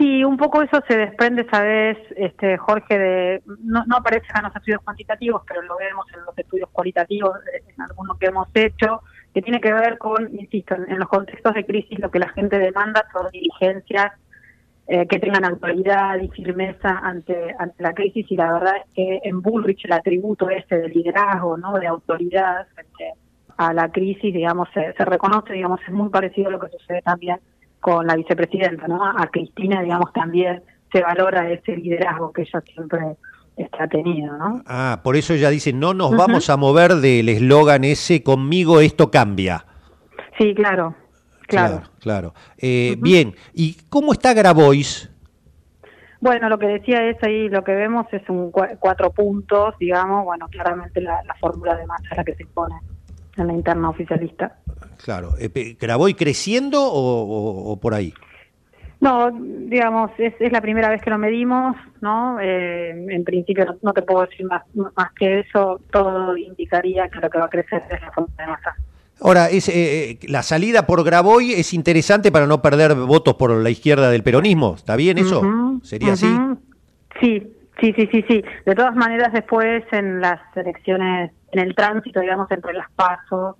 [0.00, 4.56] Sí, un poco eso se desprende, sabes, este, Jorge, de no, no aparece en los
[4.56, 9.02] estudios cuantitativos, pero lo vemos en los estudios cualitativos, en algunos que hemos hecho,
[9.34, 12.58] que tiene que ver con, insisto, en, los contextos de crisis lo que la gente
[12.58, 14.12] demanda son dirigencias
[14.86, 19.20] eh, que tengan autoridad y firmeza ante, ante la crisis y la verdad es que
[19.22, 23.12] en Bullrich el atributo este de liderazgo, no de autoridad frente
[23.58, 27.02] a la crisis, digamos, se, se reconoce, digamos, es muy parecido a lo que sucede
[27.02, 27.38] también
[27.80, 29.04] con la vicepresidenta, ¿no?
[29.04, 30.62] A Cristina, digamos, también
[30.92, 33.00] se valora ese liderazgo que ella siempre
[33.78, 34.62] ha tenido, ¿no?
[34.66, 39.10] Ah, por eso ella dice, no nos vamos a mover del eslogan ese, conmigo esto
[39.10, 39.64] cambia.
[40.38, 40.94] Sí, claro,
[41.46, 41.82] claro.
[42.00, 45.10] Claro, eh, Bien, ¿y cómo está Grabois?
[46.20, 50.48] Bueno, lo que decía es ahí, lo que vemos es un cuatro puntos, digamos, bueno,
[50.48, 52.74] claramente la, fórmula de masa la que se impone
[53.40, 54.58] en la interna oficialista.
[55.04, 55.32] Claro.
[55.38, 58.12] Eh, ¿Graboy creciendo o, por ahí?
[59.00, 62.38] No, digamos, es, es, la primera vez que lo medimos, ¿no?
[62.38, 67.30] Eh, en principio no, te puedo decir más, más que eso, todo indicaría que lo
[67.30, 68.76] que va a crecer es la fuente de masa.
[69.22, 73.50] Ahora, es, eh, eh, la salida por Graboy es interesante para no perder votos por
[73.50, 74.74] la izquierda del peronismo.
[74.76, 75.42] ¿Está bien eso?
[75.82, 76.26] ¿Sería así?
[77.20, 77.42] Sí,
[77.80, 78.44] sí, sí, sí, sí.
[78.64, 83.56] De todas maneras, después en las elecciones, en el tránsito, digamos, entre las pasos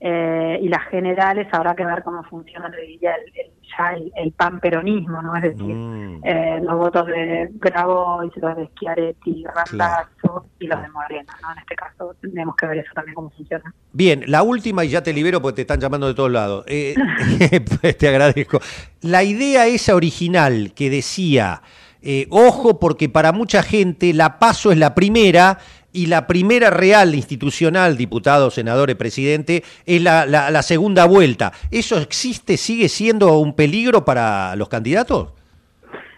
[0.00, 4.10] eh, y las generales, habrá que ver cómo funciona, te diría, el, el- ya el,
[4.16, 5.36] el pan peronismo, ¿no?
[5.36, 6.20] Es decir, Mm.
[6.24, 11.52] eh, los votos de Grabois, los de Schiaretti, Randazzo y los de Morena, ¿no?
[11.52, 13.74] En este caso, tenemos que ver eso también cómo funciona.
[13.92, 16.64] Bien, la última y ya te libero porque te están llamando de todos lados.
[16.66, 16.94] Eh,
[17.80, 18.58] pues te agradezco.
[19.02, 21.60] La idea esa original que decía,
[22.00, 25.58] eh, ojo porque para mucha gente la paso es la primera
[25.92, 31.52] y la primera real institucional, diputado, senador y presidente, es la, la- la segunda vuelta.
[31.70, 35.32] ¿Eso existe, sigue siendo un peligro para los candidatos?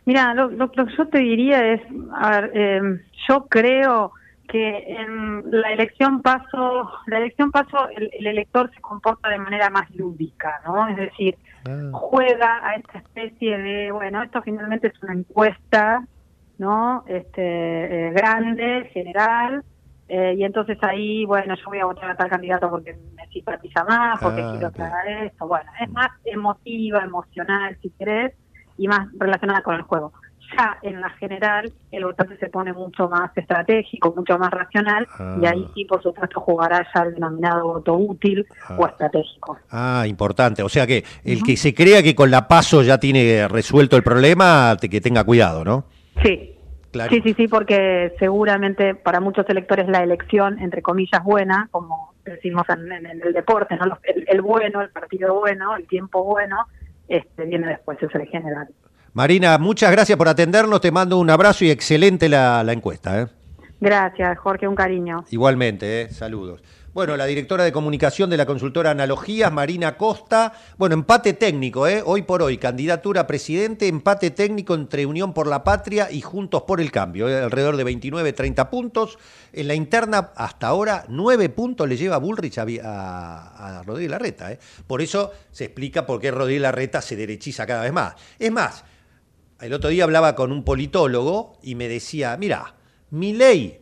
[0.07, 1.81] Mira, lo, lo- lo que yo te diría es,
[2.15, 2.81] a ver, eh,
[3.29, 4.13] yo creo
[4.49, 9.71] que en la elección paso, la elección paso, el, el elector se comporta de manera
[9.71, 10.89] más lúdica, ¿no?
[10.89, 11.37] Es decir,
[11.93, 16.05] juega a esta especie de, bueno, esto finalmente es una encuesta,
[16.61, 17.05] ¿no?
[17.09, 17.41] Este,
[18.09, 19.65] eh, grande, general,
[20.07, 23.83] eh, y entonces ahí, bueno, yo voy a votar a tal candidato porque me simpatiza
[23.85, 28.35] más, porque Ah, quiero que haga esto, bueno, es más emotiva, emocional, si querés,
[28.77, 30.13] y más relacionada con el juego.
[30.59, 35.07] Ya en la general, el votante se pone mucho más estratégico, mucho más racional,
[35.41, 38.45] y ahí sí, por supuesto, jugará ya el denominado voto útil
[38.77, 39.59] o estratégico.
[39.71, 40.63] Ah, importante.
[40.65, 44.03] O sea que el que se crea que con la paso ya tiene resuelto el
[44.03, 45.85] problema, te- que tenga cuidado, ¿no?
[46.23, 46.57] Sí.
[46.91, 47.11] Claro.
[47.13, 52.65] Sí, sí, sí, porque seguramente para muchos electores la elección, entre comillas, buena, como decimos
[52.69, 53.97] en, en- en el deporte, ¿no?
[54.03, 56.67] El, el bueno, el partido bueno, el tiempo bueno,
[57.07, 58.67] este viene después, es el general.
[59.13, 60.81] Marina, muchas gracias por atendernos.
[60.81, 63.23] Te mando un abrazo y excelente la, la encuesta.
[63.23, 63.27] ¿eh?
[63.81, 65.25] Gracias, Jorge, un cariño.
[65.31, 66.09] Igualmente, ¿eh?
[66.11, 66.61] saludos.
[66.93, 70.53] Bueno, la directora de comunicación de la consultora Analogías, Marina Costa.
[70.77, 72.03] Bueno, empate técnico, ¿eh?
[72.05, 76.63] hoy por hoy, candidatura a presidente, empate técnico entre Unión por la Patria y Juntos
[76.63, 77.29] por el Cambio.
[77.29, 77.45] ¿eh?
[77.45, 79.21] Alrededor de 29, 30 puntos.
[79.53, 84.51] En la interna, hasta ahora, 9 puntos le lleva Bullrich a, a, a Rodríguez Larreta.
[84.51, 84.59] ¿eh?
[84.85, 88.17] Por eso se explica por qué Rodríguez Larreta se derechiza cada vez más.
[88.37, 88.85] Es más,
[89.61, 92.75] el otro día hablaba con un politólogo y me decía, mira,
[93.11, 93.81] mi ley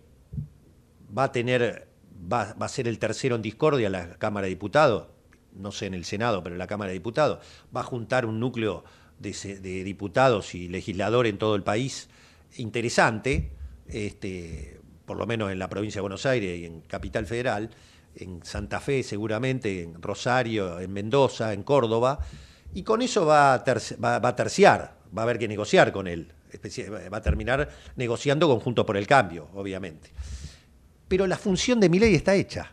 [1.16, 1.88] va a tener,
[2.31, 5.09] va, a ser el tercero en discordia la Cámara de Diputados,
[5.55, 7.39] no sé en el Senado, pero en la Cámara de Diputados,
[7.74, 8.85] va a juntar un núcleo
[9.18, 12.09] de, diputados y legisladores en todo el país
[12.57, 13.51] interesante,
[13.89, 17.70] este, por lo menos en la provincia de Buenos Aires y en Capital Federal,
[18.14, 22.18] en Santa Fe seguramente, en Rosario, en Mendoza, en Córdoba,
[22.74, 23.64] y con eso va a,
[24.03, 26.33] va- va a terciar, va a haber que negociar con él,
[27.12, 30.11] va a terminar negociando conjunto por el cambio, obviamente.
[31.09, 32.72] Pero la función de mi ley está hecha.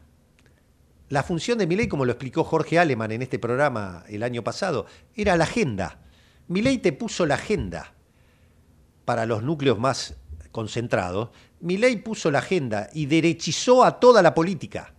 [1.10, 4.44] La función de mi ley, como lo explicó Jorge Aleman en este programa el año
[4.44, 6.00] pasado, era la agenda.
[6.48, 7.94] Mi ley te puso la agenda
[9.06, 10.16] para los núcleos más
[10.52, 11.30] concentrados.
[11.62, 14.94] Mi ley puso la agenda y derechizó a toda la política.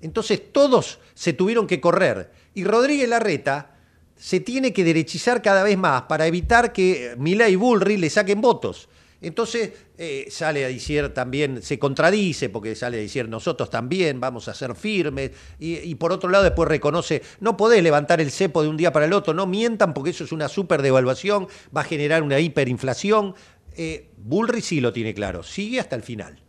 [0.00, 2.32] Entonces todos se tuvieron que correr.
[2.54, 3.76] Y Rodríguez Larreta
[4.16, 8.40] se tiene que derechizar cada vez más para evitar que Milei y Bullrich le saquen
[8.40, 8.88] votos.
[9.20, 14.46] Entonces eh, sale a decir también, se contradice porque sale a decir nosotros también vamos
[14.46, 18.68] a ser firmes y, por otro lado después reconoce, no podés levantar el cepo de
[18.68, 21.84] un día para el otro, no mientan porque eso es una super devaluación, va a
[21.84, 23.34] generar una hiperinflación.
[23.76, 26.40] Eh, Bullrich sí lo tiene claro, sigue hasta el final.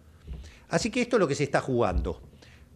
[0.70, 2.22] Así que esto es lo que se está jugando.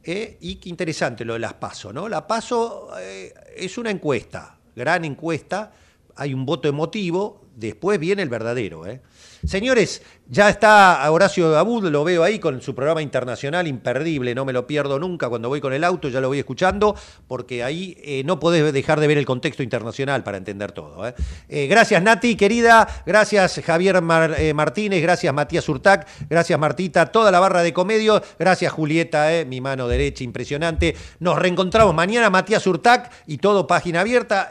[0.03, 0.37] ¿eh?
[0.41, 2.09] Y qué interesante lo de las PASO, ¿no?
[2.09, 5.71] La PASO eh, es una encuesta, gran encuesta,
[6.15, 8.85] hay un voto emotivo, después viene el verdadero.
[8.87, 9.01] ¿eh?
[9.45, 14.53] Señores, ya está Horacio Abud, lo veo ahí con su programa internacional imperdible, no me
[14.53, 16.95] lo pierdo nunca cuando voy con el auto, ya lo voy escuchando,
[17.27, 21.07] porque ahí eh, no podés dejar de ver el contexto internacional para entender todo.
[21.07, 21.13] ¿eh?
[21.49, 27.39] Eh, gracias Nati, querida, gracias Javier Mar- Martínez, gracias Matías Urtac, gracias Martita, toda la
[27.39, 30.95] barra de comedio, gracias Julieta, mi mano derecha impresionante.
[31.19, 34.47] Nos reencontramos mañana, Matías Urtac y todo página abierta,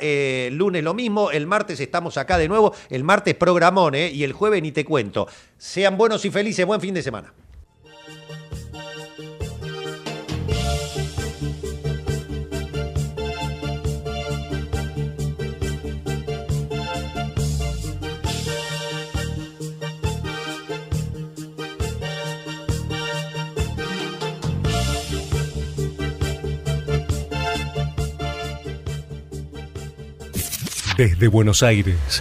[0.51, 4.62] lunes lo mismo, el martes estamos acá de nuevo, el martes programón y el jueves
[4.62, 5.27] ni te cuento.
[5.63, 7.33] Sean buenos y felices, buen fin de semana.
[30.97, 32.21] Desde Buenos Aires,